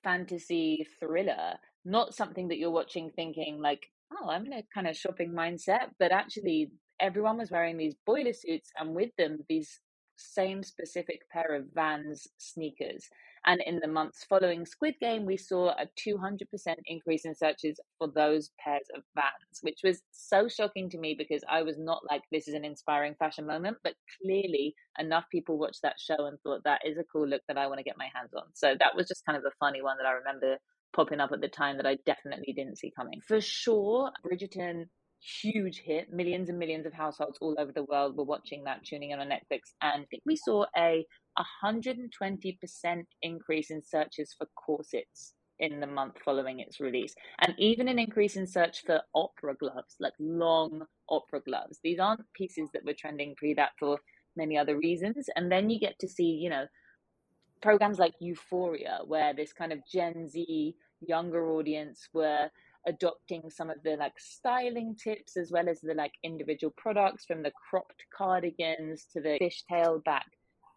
fantasy 0.01 0.87
thriller 0.97 1.55
not 1.83 2.15
something 2.15 2.47
that 2.47 2.57
you're 2.57 2.71
watching 2.71 3.11
thinking 3.17 3.59
like 3.61 3.85
oh 4.17 4.29
i'm 4.29 4.45
in 4.45 4.53
a 4.53 4.63
kind 4.73 4.87
of 4.87 4.95
shopping 4.95 5.33
mindset 5.33 5.89
but 5.99 6.13
actually 6.13 6.71
everyone 7.01 7.37
was 7.37 7.51
wearing 7.51 7.77
these 7.77 7.95
boiler 8.05 8.31
suits 8.31 8.69
and 8.79 8.95
with 8.95 9.09
them 9.17 9.39
these 9.49 9.81
same 10.23 10.63
specific 10.63 11.21
pair 11.29 11.55
of 11.55 11.65
Vans 11.73 12.27
sneakers. 12.37 13.09
And 13.45 13.61
in 13.65 13.79
the 13.79 13.87
months 13.87 14.23
following 14.23 14.65
Squid 14.65 14.95
Game, 15.01 15.25
we 15.25 15.35
saw 15.35 15.71
a 15.71 15.87
200% 15.99 16.41
increase 16.85 17.25
in 17.25 17.35
searches 17.35 17.79
for 17.97 18.07
those 18.07 18.51
pairs 18.57 18.87
of 18.95 19.03
Vans, 19.15 19.59
which 19.61 19.79
was 19.83 20.01
so 20.11 20.47
shocking 20.47 20.89
to 20.91 20.97
me 20.97 21.13
because 21.17 21.43
I 21.49 21.61
was 21.61 21.77
not 21.77 22.01
like, 22.09 22.21
this 22.31 22.47
is 22.47 22.53
an 22.53 22.63
inspiring 22.63 23.15
fashion 23.19 23.45
moment, 23.45 23.77
but 23.83 23.95
clearly 24.21 24.75
enough 24.97 25.25
people 25.29 25.57
watched 25.57 25.81
that 25.83 25.99
show 25.99 26.25
and 26.25 26.39
thought 26.39 26.63
that 26.63 26.81
is 26.85 26.97
a 26.97 27.03
cool 27.11 27.27
look 27.27 27.41
that 27.47 27.57
I 27.57 27.67
want 27.67 27.79
to 27.79 27.83
get 27.83 27.97
my 27.97 28.07
hands 28.13 28.33
on. 28.33 28.45
So 28.53 28.75
that 28.79 28.95
was 28.95 29.07
just 29.07 29.25
kind 29.25 29.37
of 29.37 29.43
a 29.45 29.55
funny 29.59 29.81
one 29.81 29.97
that 29.97 30.07
I 30.07 30.13
remember 30.13 30.57
popping 30.93 31.19
up 31.19 31.31
at 31.33 31.41
the 31.41 31.49
time 31.49 31.77
that 31.77 31.85
I 31.87 31.97
definitely 32.05 32.53
didn't 32.53 32.77
see 32.77 32.93
coming. 32.95 33.19
For 33.27 33.41
sure, 33.41 34.11
Bridgerton 34.25 34.85
huge 35.41 35.79
hit. 35.79 36.11
Millions 36.11 36.49
and 36.49 36.59
millions 36.59 36.85
of 36.85 36.93
households 36.93 37.37
all 37.41 37.55
over 37.57 37.71
the 37.71 37.83
world 37.83 38.15
were 38.17 38.23
watching 38.23 38.63
that, 38.65 38.83
tuning 38.83 39.11
in 39.11 39.19
on 39.19 39.27
Netflix. 39.29 39.73
And 39.81 40.03
I 40.03 40.05
think 40.09 40.23
we 40.25 40.35
saw 40.35 40.65
a 40.77 41.05
120% 41.63 43.05
increase 43.21 43.71
in 43.71 43.81
searches 43.83 44.35
for 44.37 44.47
corsets 44.55 45.33
in 45.59 45.79
the 45.79 45.87
month 45.87 46.15
following 46.23 46.59
its 46.59 46.79
release. 46.79 47.15
And 47.39 47.53
even 47.57 47.87
an 47.87 47.99
increase 47.99 48.35
in 48.35 48.47
search 48.47 48.83
for 48.85 49.01
opera 49.15 49.55
gloves, 49.55 49.95
like 49.99 50.13
long 50.19 50.83
opera 51.09 51.41
gloves. 51.41 51.79
These 51.83 51.99
aren't 51.99 52.21
pieces 52.33 52.69
that 52.73 52.85
were 52.85 52.93
trending 52.93 53.35
pre 53.35 53.53
that 53.53 53.71
for 53.79 53.99
many 54.35 54.57
other 54.57 54.77
reasons. 54.77 55.29
And 55.35 55.51
then 55.51 55.69
you 55.69 55.79
get 55.79 55.97
to 55.99 56.07
see, 56.07 56.25
you 56.25 56.49
know, 56.49 56.65
programs 57.61 57.99
like 57.99 58.13
Euphoria, 58.19 58.99
where 59.05 59.33
this 59.33 59.53
kind 59.53 59.71
of 59.71 59.79
Gen 59.91 60.27
Z 60.27 60.75
younger 61.01 61.51
audience 61.51 62.09
were 62.13 62.49
adopting 62.85 63.49
some 63.49 63.69
of 63.69 63.77
the 63.83 63.95
like 63.95 64.19
styling 64.19 64.95
tips 64.95 65.37
as 65.37 65.51
well 65.51 65.69
as 65.69 65.79
the 65.81 65.93
like 65.93 66.13
individual 66.23 66.73
products 66.77 67.25
from 67.25 67.43
the 67.43 67.51
cropped 67.69 68.03
cardigans 68.15 69.05
to 69.11 69.21
the 69.21 69.37
fishtail 69.41 70.03
back 70.03 70.25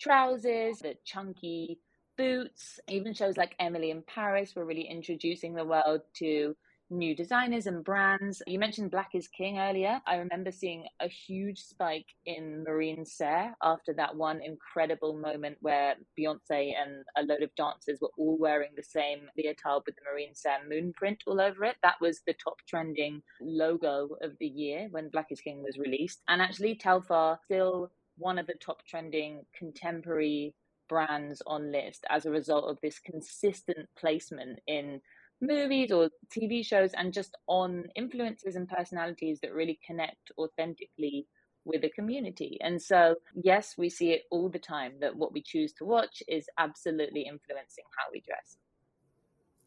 trousers, 0.00 0.78
the 0.78 0.94
chunky 1.04 1.78
boots. 2.16 2.80
Even 2.88 3.14
shows 3.14 3.36
like 3.36 3.54
Emily 3.58 3.90
in 3.90 4.02
Paris 4.02 4.54
were 4.54 4.64
really 4.64 4.88
introducing 4.88 5.54
the 5.54 5.64
world 5.64 6.02
to 6.16 6.56
new 6.90 7.14
designers 7.14 7.66
and 7.66 7.85
brands. 7.85 8.42
You 8.46 8.59
mentioned 8.59 8.90
Black 8.90 9.11
is 9.14 9.29
King 9.29 9.59
earlier. 9.59 10.01
I 10.07 10.16
remember 10.16 10.53
seeing 10.53 10.85
a 11.01 11.09
huge 11.09 11.61
spike 11.61 12.07
in 12.27 12.64
Marine 12.64 13.05
Serre 13.05 13.55
after 13.62 13.92
that 13.94 14.14
one 14.14 14.40
incredible 14.42 15.14
moment 15.14 15.59
where 15.61 15.94
Beyonce 16.18 16.72
and 16.81 17.05
a 17.16 17.22
load 17.22 17.42
of 17.42 17.55
dancers 17.57 17.99
were 18.01 18.11
all 18.18 18.38
wearing 18.38 18.70
the 18.77 18.83
same 18.83 19.29
leotard 19.37 19.83
with 19.87 19.96
the 19.96 20.03
Marine 20.11 20.35
Serre 20.35 20.68
moon 20.68 20.92
print 20.96 21.22
all 21.27 21.40
over 21.40 21.64
it. 21.64 21.77
That 21.83 22.01
was 22.01 22.20
the 22.27 22.35
top 22.35 22.57
trending 22.68 23.22
logo 23.40 24.16
of 24.22 24.33
the 24.38 24.46
year 24.46 24.88
when 24.90 25.09
Black 25.09 25.27
is 25.31 25.40
King 25.40 25.62
was 25.62 25.79
released. 25.79 26.22
And 26.29 26.40
actually, 26.40 26.77
Telfar 26.77 27.38
still 27.44 27.90
one 28.18 28.38
of 28.38 28.46
the 28.46 28.55
top 28.55 28.85
trending 28.87 29.44
contemporary 29.57 30.55
brands 30.88 31.42
on 31.46 31.72
Lyst 31.72 32.05
as 32.11 32.27
a 32.27 32.31
result 32.31 32.70
of 32.70 32.79
this 32.81 32.99
consistent 32.99 33.88
placement 33.99 34.61
in 34.66 35.01
movies 35.40 35.92
or 35.92 36.11
TV 36.31 36.64
shows 36.64 36.92
and 36.94 37.12
just 37.12 37.37
on 37.46 37.85
influences 37.94 38.57
and 38.57 38.68
personalities 38.68 39.38
that 39.40 39.53
really 39.53 39.79
connect 39.87 40.33
authentically 40.38 41.27
with 41.64 41.83
the 41.83 41.90
community. 41.90 42.59
And 42.61 42.81
so, 42.81 43.16
yes, 43.35 43.75
we 43.77 43.90
see 43.90 44.12
it 44.12 44.22
all 44.31 44.49
the 44.49 44.59
time 44.59 44.94
that 45.01 45.16
what 45.16 45.33
we 45.33 45.42
choose 45.42 45.72
to 45.75 45.85
watch 45.85 46.22
is 46.29 46.46
absolutely 46.59 47.22
influencing 47.22 47.85
how 47.99 48.11
we 48.12 48.20
dress. 48.20 48.57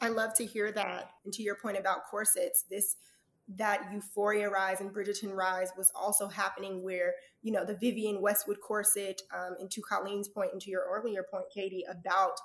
I 0.01 0.07
love 0.07 0.33
to 0.35 0.45
hear 0.45 0.71
that. 0.71 1.11
And 1.25 1.33
to 1.33 1.43
your 1.43 1.55
point 1.55 1.77
about 1.77 2.05
corsets, 2.09 2.63
this 2.69 2.95
that 3.57 3.91
euphoria 3.91 4.47
rise 4.47 4.79
and 4.79 4.93
Bridgerton 4.93 5.33
rise 5.35 5.71
was 5.75 5.91
also 5.95 6.27
happening 6.27 6.83
where, 6.83 7.15
you 7.41 7.51
know, 7.51 7.65
the 7.65 7.73
Vivienne 7.73 8.21
Westwood 8.21 8.61
corset, 8.61 9.21
um, 9.35 9.55
and 9.59 9.71
to 9.71 9.81
Colleen's 9.81 10.27
point 10.27 10.51
and 10.53 10.61
to 10.61 10.69
your 10.69 10.85
earlier 10.87 11.23
point, 11.23 11.45
Katie, 11.51 11.83
about 11.89 12.39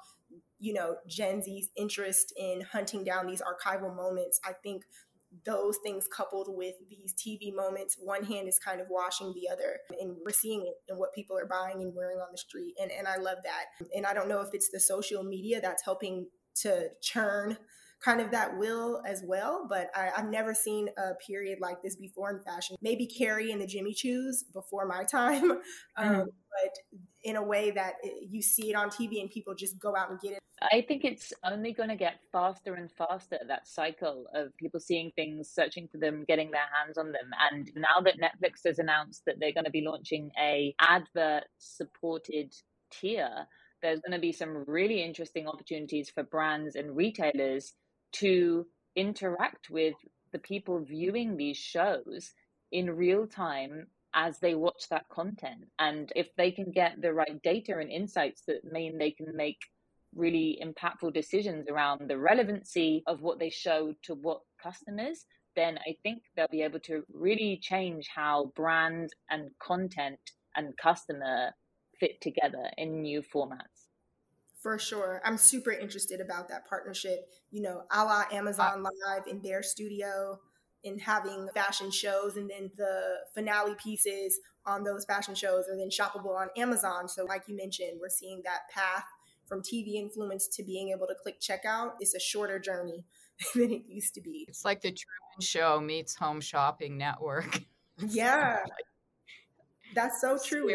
you 0.58 0.72
know 0.72 0.96
gen 1.08 1.42
z's 1.42 1.70
interest 1.76 2.32
in 2.36 2.62
hunting 2.72 3.04
down 3.04 3.26
these 3.26 3.42
archival 3.42 3.94
moments 3.94 4.40
i 4.44 4.52
think 4.62 4.82
those 5.44 5.78
things 5.82 6.06
coupled 6.14 6.46
with 6.48 6.74
these 6.88 7.12
tv 7.14 7.52
moments 7.54 7.96
one 8.00 8.22
hand 8.24 8.46
is 8.48 8.58
kind 8.64 8.80
of 8.80 8.86
washing 8.88 9.32
the 9.34 9.52
other 9.52 9.78
and 10.00 10.16
we're 10.24 10.32
seeing 10.32 10.62
it 10.62 10.74
in 10.88 10.96
what 10.96 11.12
people 11.12 11.36
are 11.36 11.46
buying 11.46 11.82
and 11.82 11.92
wearing 11.94 12.18
on 12.18 12.28
the 12.30 12.38
street 12.38 12.74
and, 12.80 12.90
and 12.92 13.08
i 13.08 13.16
love 13.16 13.38
that. 13.42 13.64
And 13.94 14.06
i 14.06 14.14
don't 14.14 14.28
know 14.28 14.40
if 14.40 14.50
it's 14.52 14.70
the 14.70 14.80
social 14.80 15.24
media 15.24 15.60
that's 15.60 15.84
helping 15.84 16.26
to 16.62 16.88
churn 17.02 17.58
kind 18.04 18.20
of 18.20 18.30
that 18.32 18.58
will 18.58 19.02
as 19.06 19.22
well. 19.26 19.66
But 19.68 19.90
I, 19.94 20.10
have 20.14 20.28
never 20.28 20.54
seen 20.54 20.88
a 20.98 21.14
period 21.26 21.58
like 21.60 21.82
this 21.82 21.96
before 21.96 22.30
in 22.30 22.40
fashion. 22.40 22.76
Maybe 22.82 23.06
Carrie 23.06 23.52
and 23.52 23.60
the 23.60 23.66
Jimmy 23.66 23.94
Choos 23.94 24.44
before 24.52 24.86
my 24.86 25.04
time, 25.10 25.52
um, 25.52 25.60
mm-hmm. 25.98 26.18
but 26.18 27.00
in 27.22 27.36
a 27.36 27.42
way 27.42 27.70
that 27.70 27.94
it, 28.02 28.28
you 28.30 28.42
see 28.42 28.70
it 28.70 28.74
on 28.74 28.90
TV 28.90 29.20
and 29.20 29.30
people 29.30 29.54
just 29.54 29.78
go 29.78 29.96
out 29.96 30.10
and 30.10 30.20
get 30.20 30.32
it. 30.32 30.38
I 30.72 30.84
think 30.86 31.04
it's 31.04 31.32
only 31.44 31.72
going 31.72 31.88
to 31.88 31.96
get 31.96 32.20
faster 32.30 32.74
and 32.74 32.90
faster 32.90 33.38
that 33.48 33.66
cycle 33.66 34.26
of 34.34 34.56
people 34.56 34.80
seeing 34.80 35.10
things, 35.14 35.50
searching 35.50 35.88
for 35.90 35.98
them, 35.98 36.24
getting 36.26 36.50
their 36.52 36.66
hands 36.78 36.96
on 36.96 37.06
them. 37.12 37.30
And 37.50 37.70
now 37.74 38.00
that 38.04 38.20
Netflix 38.20 38.60
has 38.64 38.78
announced 38.78 39.22
that 39.26 39.36
they're 39.40 39.52
going 39.52 39.64
to 39.64 39.70
be 39.70 39.84
launching 39.86 40.30
a 40.40 40.74
advert 40.80 41.44
supported 41.58 42.54
tier, 42.90 43.46
there's 43.82 44.00
going 44.00 44.12
to 44.12 44.20
be 44.20 44.32
some 44.32 44.64
really 44.66 45.02
interesting 45.02 45.46
opportunities 45.46 46.08
for 46.08 46.22
brands 46.22 46.76
and 46.76 46.96
retailers 46.96 47.74
to 48.14 48.66
interact 48.96 49.70
with 49.70 49.94
the 50.32 50.38
people 50.38 50.80
viewing 50.80 51.36
these 51.36 51.56
shows 51.56 52.32
in 52.72 52.90
real 52.90 53.26
time 53.26 53.86
as 54.14 54.38
they 54.38 54.54
watch 54.54 54.88
that 54.90 55.08
content. 55.08 55.64
And 55.78 56.12
if 56.14 56.28
they 56.36 56.50
can 56.50 56.70
get 56.70 57.00
the 57.00 57.12
right 57.12 57.40
data 57.42 57.78
and 57.78 57.90
insights 57.90 58.42
that 58.46 58.72
mean 58.72 58.98
they 58.98 59.10
can 59.10 59.36
make 59.36 59.58
really 60.14 60.62
impactful 60.62 61.12
decisions 61.12 61.68
around 61.68 62.08
the 62.08 62.18
relevancy 62.18 63.02
of 63.06 63.20
what 63.20 63.38
they 63.38 63.50
show 63.50 63.92
to 64.04 64.14
what 64.14 64.40
customers, 64.62 65.26
then 65.56 65.78
I 65.78 65.96
think 66.02 66.22
they'll 66.36 66.46
be 66.50 66.62
able 66.62 66.80
to 66.80 67.02
really 67.12 67.58
change 67.60 68.08
how 68.14 68.52
brand 68.54 69.10
and 69.30 69.50
content 69.60 70.18
and 70.56 70.76
customer 70.76 71.52
fit 71.98 72.20
together 72.20 72.70
in 72.78 73.02
new 73.02 73.22
formats. 73.22 73.73
For 74.64 74.78
sure. 74.78 75.20
I'm 75.26 75.36
super 75.36 75.72
interested 75.72 76.22
about 76.22 76.48
that 76.48 76.66
partnership, 76.66 77.28
you 77.50 77.60
know, 77.60 77.82
a 77.92 78.02
la 78.02 78.22
Amazon 78.32 78.82
Live 78.82 79.24
in 79.30 79.42
their 79.42 79.62
studio 79.62 80.40
and 80.82 80.98
having 81.02 81.50
fashion 81.52 81.90
shows 81.90 82.38
and 82.38 82.48
then 82.48 82.70
the 82.78 83.16
finale 83.34 83.74
pieces 83.74 84.40
on 84.64 84.82
those 84.82 85.04
fashion 85.04 85.34
shows 85.34 85.66
are 85.70 85.76
then 85.76 85.90
shoppable 85.90 86.34
on 86.34 86.48
Amazon. 86.56 87.08
So 87.08 87.26
like 87.26 87.42
you 87.46 87.54
mentioned, 87.54 87.98
we're 88.00 88.08
seeing 88.08 88.40
that 88.46 88.60
path 88.74 89.04
from 89.46 89.60
TV 89.60 89.96
influence 89.96 90.48
to 90.56 90.62
being 90.62 90.88
able 90.96 91.08
to 91.08 91.14
click 91.22 91.42
checkout. 91.42 91.96
It's 92.00 92.14
a 92.14 92.18
shorter 92.18 92.58
journey 92.58 93.04
than 93.54 93.70
it 93.70 93.82
used 93.86 94.14
to 94.14 94.22
be. 94.22 94.46
It's 94.48 94.64
like 94.64 94.80
the 94.80 94.92
Truman 94.92 95.40
Show 95.42 95.78
meets 95.78 96.14
Home 96.14 96.40
Shopping 96.40 96.96
Network. 96.96 97.60
Yeah. 98.08 98.58
That's 99.94 100.20
so 100.20 100.36
true. 100.44 100.68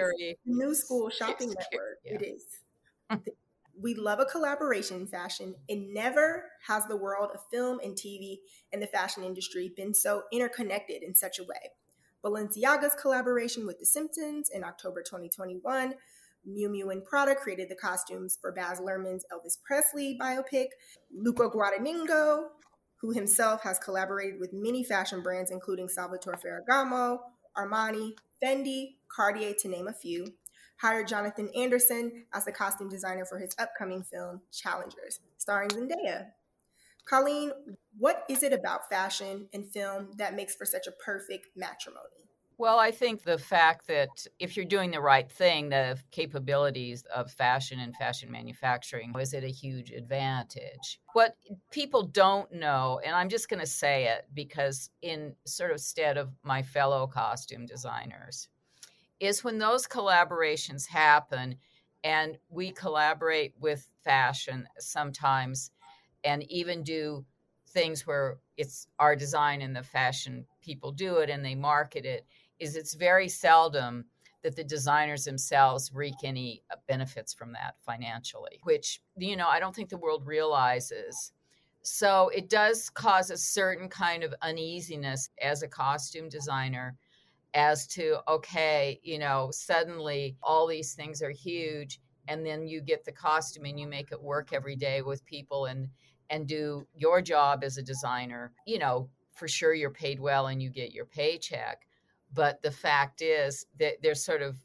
New 0.45 0.73
school 0.73 1.09
shopping 1.09 1.49
network. 1.49 1.97
Yeah. 2.05 2.13
It 2.13 2.21
is. 2.21 3.25
we 3.81 3.95
love 3.95 4.19
a 4.19 4.25
collaboration 4.25 4.97
in 4.97 5.07
fashion, 5.07 5.55
and 5.69 5.93
never 5.93 6.45
has 6.67 6.85
the 6.87 6.97
world 6.97 7.29
of 7.33 7.41
film 7.51 7.79
and 7.83 7.95
TV 7.95 8.39
and 8.73 8.81
the 8.81 8.87
fashion 8.87 9.23
industry 9.23 9.71
been 9.75 9.93
so 9.93 10.23
interconnected 10.31 11.01
in 11.01 11.15
such 11.15 11.39
a 11.39 11.43
way. 11.43 11.71
Balenciaga's 12.23 12.95
collaboration 13.01 13.65
with 13.65 13.79
The 13.79 13.85
Simpsons 13.85 14.49
in 14.53 14.63
October 14.63 15.01
2021, 15.01 15.93
Miu 16.47 16.69
Miu 16.69 16.91
and 16.91 17.03
Prada 17.03 17.35
created 17.35 17.69
the 17.69 17.75
costumes 17.75 18.37
for 18.41 18.51
Baz 18.51 18.79
Luhrmann's 18.79 19.25
Elvis 19.31 19.57
Presley 19.63 20.17
biopic, 20.19 20.67
Luca 21.13 21.49
Guadagnino, 21.49 22.47
who 23.01 23.11
himself 23.11 23.61
has 23.63 23.79
collaborated 23.79 24.39
with 24.39 24.51
many 24.51 24.83
fashion 24.83 25.21
brands 25.21 25.51
including 25.51 25.87
Salvatore 25.87 26.37
Ferragamo, 26.37 27.19
Armani, 27.57 28.11
Fendi, 28.43 28.95
Cartier, 29.13 29.53
to 29.59 29.67
name 29.67 29.87
a 29.87 29.93
few, 29.93 30.25
hired 30.81 31.07
Jonathan 31.07 31.49
Anderson 31.55 32.25
as 32.33 32.45
the 32.45 32.51
costume 32.51 32.89
designer 32.89 33.25
for 33.25 33.37
his 33.37 33.55
upcoming 33.59 34.03
film, 34.03 34.41
Challengers, 34.51 35.19
starring 35.37 35.69
Zendaya. 35.69 36.27
Colleen, 37.05 37.51
what 37.97 38.23
is 38.29 38.43
it 38.43 38.53
about 38.53 38.89
fashion 38.89 39.47
and 39.53 39.71
film 39.71 40.11
that 40.17 40.35
makes 40.35 40.55
for 40.55 40.65
such 40.65 40.87
a 40.87 40.91
perfect 40.91 41.47
matrimony? 41.55 42.19
Well, 42.59 42.77
I 42.77 42.91
think 42.91 43.23
the 43.23 43.37
fact 43.37 43.87
that 43.87 44.27
if 44.37 44.57
you're 44.57 44.65
doing 44.65 44.91
the 44.91 44.99
right 44.99 45.31
thing, 45.31 45.69
the 45.69 45.97
capabilities 46.11 47.05
of 47.15 47.31
fashion 47.31 47.79
and 47.79 47.95
fashion 47.95 48.29
manufacturing 48.29 49.13
is 49.17 49.33
at 49.33 49.45
a 49.45 49.47
huge 49.47 49.91
advantage. 49.91 50.99
What 51.13 51.37
people 51.71 52.03
don't 52.03 52.51
know, 52.51 52.99
and 53.05 53.15
I'm 53.15 53.29
just 53.29 53.47
going 53.47 53.61
to 53.61 53.65
say 53.65 54.07
it 54.07 54.27
because, 54.33 54.89
in 55.01 55.35
sort 55.45 55.71
of 55.71 55.79
stead 55.79 56.17
of 56.17 56.31
my 56.43 56.61
fellow 56.61 57.07
costume 57.07 57.65
designers, 57.65 58.49
is 59.19 59.43
when 59.43 59.57
those 59.57 59.87
collaborations 59.87 60.87
happen 60.87 61.55
and 62.03 62.37
we 62.49 62.71
collaborate 62.71 63.53
with 63.59 63.89
fashion 64.03 64.67
sometimes 64.77 65.71
and 66.23 66.43
even 66.51 66.83
do 66.83 67.25
things 67.67 68.07
where 68.07 68.37
it's 68.57 68.87
our 68.99 69.15
design 69.15 69.61
and 69.61 69.75
the 69.75 69.83
fashion 69.83 70.45
people 70.61 70.91
do 70.91 71.17
it 71.17 71.29
and 71.29 71.45
they 71.45 71.55
market 71.55 72.05
it 72.05 72.25
is 72.59 72.75
it's 72.75 72.93
very 72.93 73.29
seldom 73.29 74.05
that 74.43 74.55
the 74.55 74.63
designers 74.63 75.25
themselves 75.25 75.91
reap 75.93 76.15
any 76.23 76.63
uh, 76.71 76.75
benefits 76.87 77.33
from 77.33 77.51
that 77.53 77.75
financially, 77.85 78.59
which, 78.63 79.01
you 79.17 79.35
know, 79.35 79.47
I 79.47 79.59
don't 79.59 79.75
think 79.75 79.89
the 79.89 79.97
world 79.97 80.25
realizes. 80.25 81.33
So 81.81 82.29
it 82.29 82.49
does 82.49 82.89
cause 82.89 83.31
a 83.31 83.37
certain 83.37 83.89
kind 83.89 84.23
of 84.23 84.33
uneasiness 84.41 85.29
as 85.41 85.61
a 85.61 85.67
costume 85.67 86.29
designer 86.29 86.97
as 87.53 87.87
to, 87.87 88.19
okay, 88.27 88.99
you 89.03 89.19
know, 89.19 89.49
suddenly 89.51 90.37
all 90.43 90.67
these 90.67 90.93
things 90.93 91.21
are 91.21 91.31
huge. 91.31 91.99
And 92.27 92.45
then 92.45 92.67
you 92.67 92.81
get 92.81 93.05
the 93.05 93.11
costume 93.11 93.65
and 93.65 93.79
you 93.79 93.87
make 93.87 94.11
it 94.11 94.21
work 94.21 94.53
every 94.53 94.75
day 94.75 95.01
with 95.01 95.25
people 95.25 95.65
and 95.65 95.89
and 96.31 96.47
do 96.47 96.85
your 96.95 97.21
job 97.23 97.63
as 97.63 97.77
a 97.77 97.81
designer. 97.81 98.53
You 98.67 98.77
know, 98.77 99.09
for 99.33 99.47
sure 99.47 99.73
you're 99.73 99.89
paid 99.89 100.19
well 100.19 100.47
and 100.47 100.61
you 100.61 100.69
get 100.69 100.93
your 100.93 101.05
paycheck 101.05 101.87
but 102.33 102.61
the 102.61 102.71
fact 102.71 103.21
is 103.21 103.65
that 103.79 103.95
there's 104.01 104.23
sort 104.23 104.41
of 104.41 104.57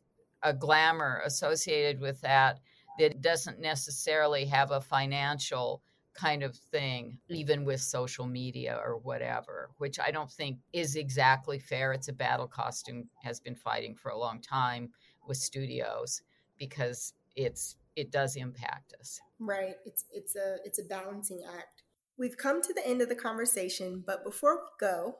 a 0.42 0.52
glamour 0.52 1.22
associated 1.24 2.00
with 2.00 2.20
that 2.20 2.60
that 2.98 3.20
doesn't 3.20 3.60
necessarily 3.60 4.44
have 4.44 4.70
a 4.70 4.80
financial 4.80 5.82
kind 6.14 6.42
of 6.42 6.56
thing, 6.56 7.18
mm. 7.30 7.36
even 7.36 7.64
with 7.64 7.80
social 7.80 8.26
media 8.26 8.80
or 8.84 8.98
whatever, 8.98 9.70
which 9.78 9.98
I 9.98 10.10
don't 10.10 10.30
think 10.30 10.58
is 10.72 10.96
exactly 10.96 11.58
fair. 11.58 11.92
It's 11.92 12.08
a 12.08 12.12
battle 12.12 12.48
costume 12.48 13.08
has 13.22 13.40
been 13.40 13.56
fighting 13.56 13.94
for 13.94 14.10
a 14.10 14.18
long 14.18 14.40
time 14.40 14.90
with 15.26 15.36
studios 15.36 16.22
because 16.58 17.14
it's 17.36 17.76
it 17.96 18.10
does 18.10 18.36
impact 18.36 18.94
us. 18.98 19.20
Right. 19.38 19.76
It's 19.84 20.04
it's 20.12 20.36
a 20.36 20.56
it's 20.64 20.78
a 20.78 20.84
balancing 20.84 21.42
act. 21.56 21.82
We've 22.16 22.36
come 22.36 22.62
to 22.62 22.72
the 22.72 22.86
end 22.86 23.02
of 23.02 23.08
the 23.08 23.14
conversation, 23.16 24.04
but 24.06 24.24
before 24.24 24.54
we 24.54 24.86
go, 24.86 25.16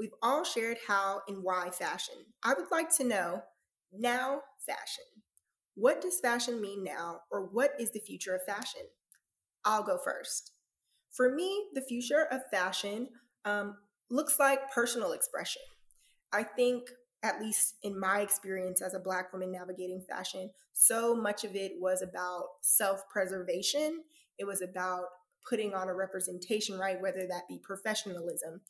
We've 0.00 0.14
all 0.22 0.44
shared 0.44 0.78
how 0.88 1.20
and 1.28 1.42
why 1.42 1.68
fashion. 1.68 2.14
I 2.42 2.54
would 2.54 2.70
like 2.70 2.88
to 2.96 3.04
know 3.04 3.42
now 3.92 4.40
fashion. 4.66 5.04
What 5.74 6.00
does 6.00 6.20
fashion 6.20 6.58
mean 6.58 6.82
now, 6.82 7.20
or 7.30 7.42
what 7.44 7.72
is 7.78 7.90
the 7.90 8.00
future 8.00 8.34
of 8.34 8.42
fashion? 8.42 8.80
I'll 9.64 9.82
go 9.82 9.98
first. 10.02 10.52
For 11.10 11.34
me, 11.34 11.66
the 11.74 11.82
future 11.82 12.26
of 12.30 12.42
fashion 12.50 13.08
um, 13.44 13.76
looks 14.10 14.38
like 14.38 14.70
personal 14.72 15.12
expression. 15.12 15.62
I 16.32 16.42
think, 16.44 16.84
at 17.22 17.40
least 17.40 17.74
in 17.82 17.98
my 17.98 18.20
experience 18.20 18.80
as 18.80 18.94
a 18.94 19.00
Black 19.00 19.32
woman 19.32 19.52
navigating 19.52 20.02
fashion, 20.08 20.50
so 20.72 21.14
much 21.14 21.44
of 21.44 21.54
it 21.56 21.72
was 21.78 22.02
about 22.02 22.44
self 22.62 23.08
preservation. 23.10 24.02
It 24.38 24.46
was 24.46 24.62
about 24.62 25.04
putting 25.48 25.74
on 25.74 25.88
a 25.88 25.94
representation, 25.94 26.78
right? 26.78 27.00
Whether 27.00 27.26
that 27.26 27.48
be 27.48 27.58
professionalism, 27.62 28.60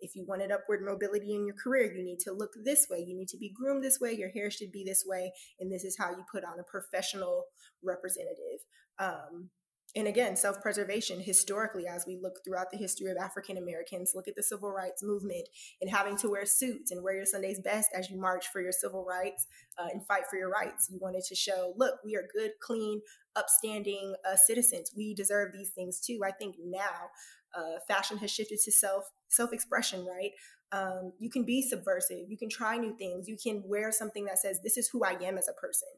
if 0.00 0.14
you 0.14 0.24
wanted 0.26 0.52
upward 0.52 0.80
mobility 0.82 1.34
in 1.34 1.44
your 1.44 1.56
career, 1.56 1.92
you 1.92 2.04
need 2.04 2.20
to 2.20 2.32
look 2.32 2.52
this 2.64 2.86
way. 2.90 3.00
You 3.00 3.16
need 3.16 3.28
to 3.28 3.38
be 3.38 3.52
groomed 3.52 3.82
this 3.82 4.00
way. 4.00 4.12
Your 4.12 4.30
hair 4.30 4.50
should 4.50 4.70
be 4.70 4.84
this 4.84 5.04
way. 5.06 5.32
And 5.58 5.72
this 5.72 5.84
is 5.84 5.96
how 5.98 6.10
you 6.10 6.24
put 6.30 6.44
on 6.44 6.60
a 6.60 6.62
professional 6.62 7.44
representative. 7.82 8.60
Um, 8.98 9.50
and 9.98 10.06
again, 10.06 10.36
self 10.36 10.62
preservation 10.62 11.18
historically, 11.18 11.88
as 11.88 12.04
we 12.06 12.16
look 12.22 12.34
throughout 12.44 12.70
the 12.70 12.78
history 12.78 13.10
of 13.10 13.16
African 13.16 13.56
Americans, 13.58 14.12
look 14.14 14.28
at 14.28 14.36
the 14.36 14.44
civil 14.44 14.70
rights 14.70 15.02
movement 15.02 15.48
and 15.80 15.90
having 15.90 16.16
to 16.18 16.30
wear 16.30 16.46
suits 16.46 16.92
and 16.92 17.02
wear 17.02 17.16
your 17.16 17.26
Sunday's 17.26 17.60
best 17.60 17.88
as 17.92 18.08
you 18.08 18.16
march 18.16 18.46
for 18.52 18.62
your 18.62 18.70
civil 18.70 19.04
rights 19.04 19.48
uh, 19.76 19.88
and 19.92 20.06
fight 20.06 20.22
for 20.30 20.38
your 20.38 20.50
rights. 20.50 20.88
You 20.88 21.00
wanted 21.02 21.24
to 21.24 21.34
show, 21.34 21.74
look, 21.76 21.96
we 22.04 22.14
are 22.14 22.22
good, 22.32 22.52
clean, 22.62 23.00
upstanding 23.34 24.14
uh, 24.24 24.36
citizens. 24.36 24.92
We 24.96 25.14
deserve 25.14 25.52
these 25.52 25.70
things 25.70 25.98
too. 26.00 26.20
I 26.24 26.30
think 26.30 26.54
now 26.64 27.10
uh, 27.56 27.80
fashion 27.88 28.18
has 28.18 28.30
shifted 28.30 28.60
to 28.64 28.70
self 28.72 29.04
self 29.28 29.52
expression, 29.52 30.06
right? 30.06 30.30
Um, 30.70 31.12
you 31.18 31.30
can 31.30 31.44
be 31.44 31.62
subversive. 31.62 32.28
You 32.28 32.36
can 32.36 32.50
try 32.50 32.76
new 32.76 32.94
things. 32.96 33.26
You 33.26 33.36
can 33.42 33.62
wear 33.66 33.90
something 33.90 34.26
that 34.26 34.38
says, 34.38 34.60
This 34.62 34.76
is 34.76 34.88
who 34.88 35.02
I 35.04 35.16
am 35.22 35.38
as 35.38 35.48
a 35.48 35.58
person. 35.58 35.88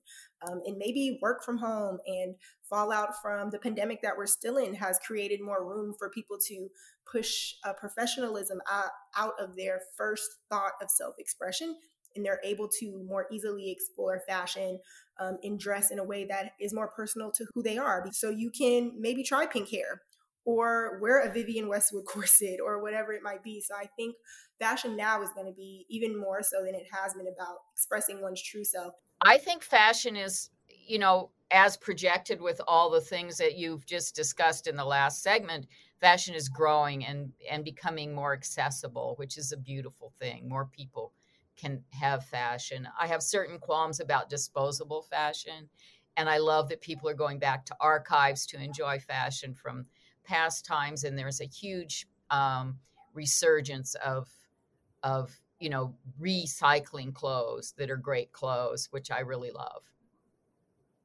Um, 0.47 0.63
and 0.65 0.79
maybe 0.79 1.19
work 1.21 1.43
from 1.45 1.59
home 1.59 1.99
and 2.07 2.37
fallout 2.69 3.21
from 3.21 3.51
the 3.51 3.59
pandemic 3.59 4.01
that 4.03 4.17
we're 4.17 4.27
still 4.27 4.57
in 4.57 4.75
has 4.75 4.99
created 5.05 5.41
more 5.41 5.65
room 5.67 5.95
for 5.99 6.09
people 6.09 6.39
to 6.47 6.69
push 7.11 7.55
uh, 7.65 7.73
professionalism 7.73 8.61
out, 8.71 8.91
out 9.17 9.35
of 9.41 9.57
their 9.57 9.81
first 9.97 10.37
thought 10.49 10.73
of 10.81 10.91
self 10.91 11.15
expression. 11.19 11.77
And 12.17 12.25
they're 12.25 12.41
able 12.45 12.69
to 12.81 13.05
more 13.09 13.27
easily 13.31 13.71
explore 13.71 14.21
fashion 14.27 14.81
um, 15.21 15.39
and 15.45 15.61
dress 15.61 15.91
in 15.93 15.99
a 15.99 16.05
way 16.05 16.25
that 16.25 16.53
is 16.61 16.75
more 16.75 16.89
personal 16.89 17.31
to 17.33 17.47
who 17.55 17.63
they 17.63 17.79
are. 17.79 18.05
So 18.13 18.31
you 18.31 18.51
can 18.51 18.93
maybe 18.99 19.23
try 19.23 19.47
pink 19.47 19.71
hair 19.71 20.03
or 20.45 20.99
wear 21.01 21.21
a 21.21 21.33
Vivienne 21.33 21.69
Westwood 21.69 22.05
corset 22.09 22.59
or 22.65 22.83
whatever 22.83 23.13
it 23.13 23.23
might 23.23 23.43
be. 23.43 23.61
So 23.61 23.75
I 23.75 23.87
think 23.97 24.17
fashion 24.59 24.97
now 24.97 25.23
is 25.23 25.31
going 25.35 25.47
to 25.47 25.57
be 25.57 25.87
even 25.89 26.19
more 26.19 26.43
so 26.43 26.65
than 26.65 26.75
it 26.75 26.87
has 26.93 27.15
been 27.15 27.27
about 27.27 27.59
expressing 27.75 28.21
one's 28.21 28.43
true 28.43 28.65
self. 28.65 28.95
I 29.23 29.39
think 29.39 29.63
fashion 29.63 30.17
is, 30.17 30.51
you 30.69 30.99
know, 30.99 31.31
as 31.51 31.77
projected 31.77 32.41
with 32.41 32.61
all 32.69 32.91
the 32.91 33.01
things 33.01 33.37
that 33.39 33.57
you've 33.57 33.85
just 33.85 34.15
discussed 34.15 34.67
in 34.67 34.77
the 34.77 34.85
last 34.85 35.23
segment, 35.23 35.67
fashion 36.01 36.35
is 36.35 36.49
growing 36.49 37.05
and 37.05 37.33
and 37.51 37.65
becoming 37.65 38.15
more 38.15 38.33
accessible, 38.33 39.15
which 39.17 39.37
is 39.37 39.53
a 39.53 39.57
beautiful 39.57 40.13
thing. 40.19 40.49
More 40.49 40.67
people 40.67 41.13
can 41.57 41.83
have 41.91 42.25
fashion. 42.25 42.89
I 42.99 43.07
have 43.09 43.23
certain 43.23 43.59
qualms 43.59 44.01
about 44.01 44.31
disposable 44.31 45.03
fashion, 45.03 45.69
and 46.17 46.29
I 46.29 46.39
love 46.39 46.69
that 46.69 46.81
people 46.81 47.09
are 47.09 47.15
going 47.15 47.39
back 47.39 47.67
to 47.67 47.77
archives 47.81 48.47
to 48.47 48.63
enjoy 48.63 48.99
fashion 49.01 49.55
from 49.55 49.87
past 50.25 50.65
times, 50.65 51.05
and 51.05 51.19
there's 51.19 51.41
a 51.41 51.47
huge 51.47 52.07
um, 52.31 52.79
resurgence 53.15 53.95
of 53.97 54.29
of 55.03 55.41
you 55.59 55.71
know 55.71 55.95
recycling 56.21 57.15
clothes 57.15 57.75
that 57.79 57.91
are 57.91 57.97
great 57.97 58.33
clothes, 58.33 58.89
which 58.91 59.11
I 59.11 59.21
really 59.21 59.51
love. 59.51 59.83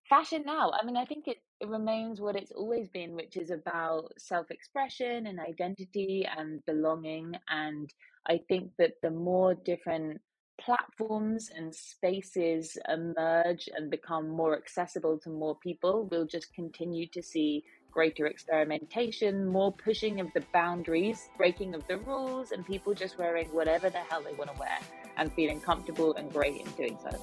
Fashion 0.10 0.44
now, 0.46 0.72
I 0.80 0.86
mean, 0.86 0.98
I 0.98 1.06
think 1.06 1.28
it, 1.28 1.38
it 1.60 1.68
remains 1.68 2.22
what 2.22 2.36
it's 2.36 2.52
always 2.52 2.88
been, 2.90 3.16
which 3.16 3.38
is 3.38 3.50
about 3.50 4.14
self 4.18 4.52
expression 4.52 5.26
and 5.26 5.40
identity 5.40 6.28
and 6.38 6.64
belonging. 6.68 7.36
And 7.50 7.92
I 8.28 8.40
think 8.48 8.72
that 8.78 8.94
the 9.02 9.10
more 9.10 9.56
different 9.56 10.22
platforms 10.62 11.50
and 11.56 11.74
spaces 11.74 12.78
emerge 12.88 13.68
and 13.76 13.90
become 13.90 14.30
more 14.30 14.56
accessible 14.56 15.18
to 15.20 15.30
more 15.30 15.56
people, 15.56 16.08
we'll 16.12 16.28
just 16.28 16.54
continue 16.54 17.08
to 17.08 17.24
see 17.24 17.64
greater 17.96 18.28
experimentation, 18.28 19.48
more 19.48 19.72
pushing 19.72 20.20
of 20.20 20.28
the 20.34 20.44
boundaries, 20.52 21.30
breaking 21.38 21.74
of 21.74 21.88
the 21.88 21.98
rules, 22.00 22.52
and 22.52 22.68
people 22.68 22.94
just 22.94 23.18
wearing 23.18 23.48
whatever 23.48 23.90
the 23.90 23.98
hell 23.98 24.22
they 24.22 24.34
want 24.34 24.54
to 24.54 24.60
wear 24.60 24.78
and 25.16 25.32
feeling 25.32 25.62
comfortable 25.62 26.14
and 26.16 26.32
great 26.32 26.60
in 26.60 26.70
doing 26.72 26.98
so. 27.02 27.18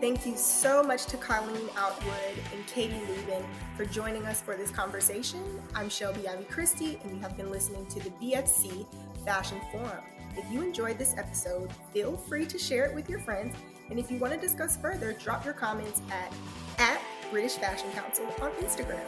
Thank 0.00 0.26
you 0.26 0.36
so 0.36 0.82
much 0.82 1.06
to 1.06 1.16
Colleen 1.16 1.68
Atwood 1.76 2.44
and 2.52 2.66
Katie 2.66 3.00
Lubin 3.06 3.44
for 3.76 3.84
joining 3.84 4.26
us 4.26 4.40
for 4.40 4.56
this 4.56 4.72
conversation. 4.72 5.40
I'm 5.76 5.88
Shelby 5.88 6.26
Ivy 6.26 6.42
Christie, 6.44 6.98
and 7.04 7.12
you 7.12 7.20
have 7.20 7.36
been 7.36 7.52
listening 7.52 7.86
to 7.86 8.00
the 8.00 8.10
BFC 8.10 8.84
Fashion 9.24 9.60
Forum. 9.70 10.02
If 10.36 10.50
you 10.50 10.62
enjoyed 10.62 10.98
this 10.98 11.14
episode, 11.16 11.70
feel 11.92 12.16
free 12.16 12.46
to 12.46 12.58
share 12.58 12.86
it 12.86 12.94
with 12.96 13.08
your 13.08 13.20
friends 13.20 13.54
and 13.90 13.98
if 13.98 14.10
you 14.10 14.18
want 14.18 14.32
to 14.32 14.38
discuss 14.38 14.76
further, 14.76 15.12
drop 15.12 15.44
your 15.44 15.54
comments 15.54 16.00
at, 16.10 16.32
at 16.78 17.00
British 17.30 17.54
Fashion 17.54 17.90
Council 17.92 18.26
on 18.40 18.50
Instagram. 18.52 19.06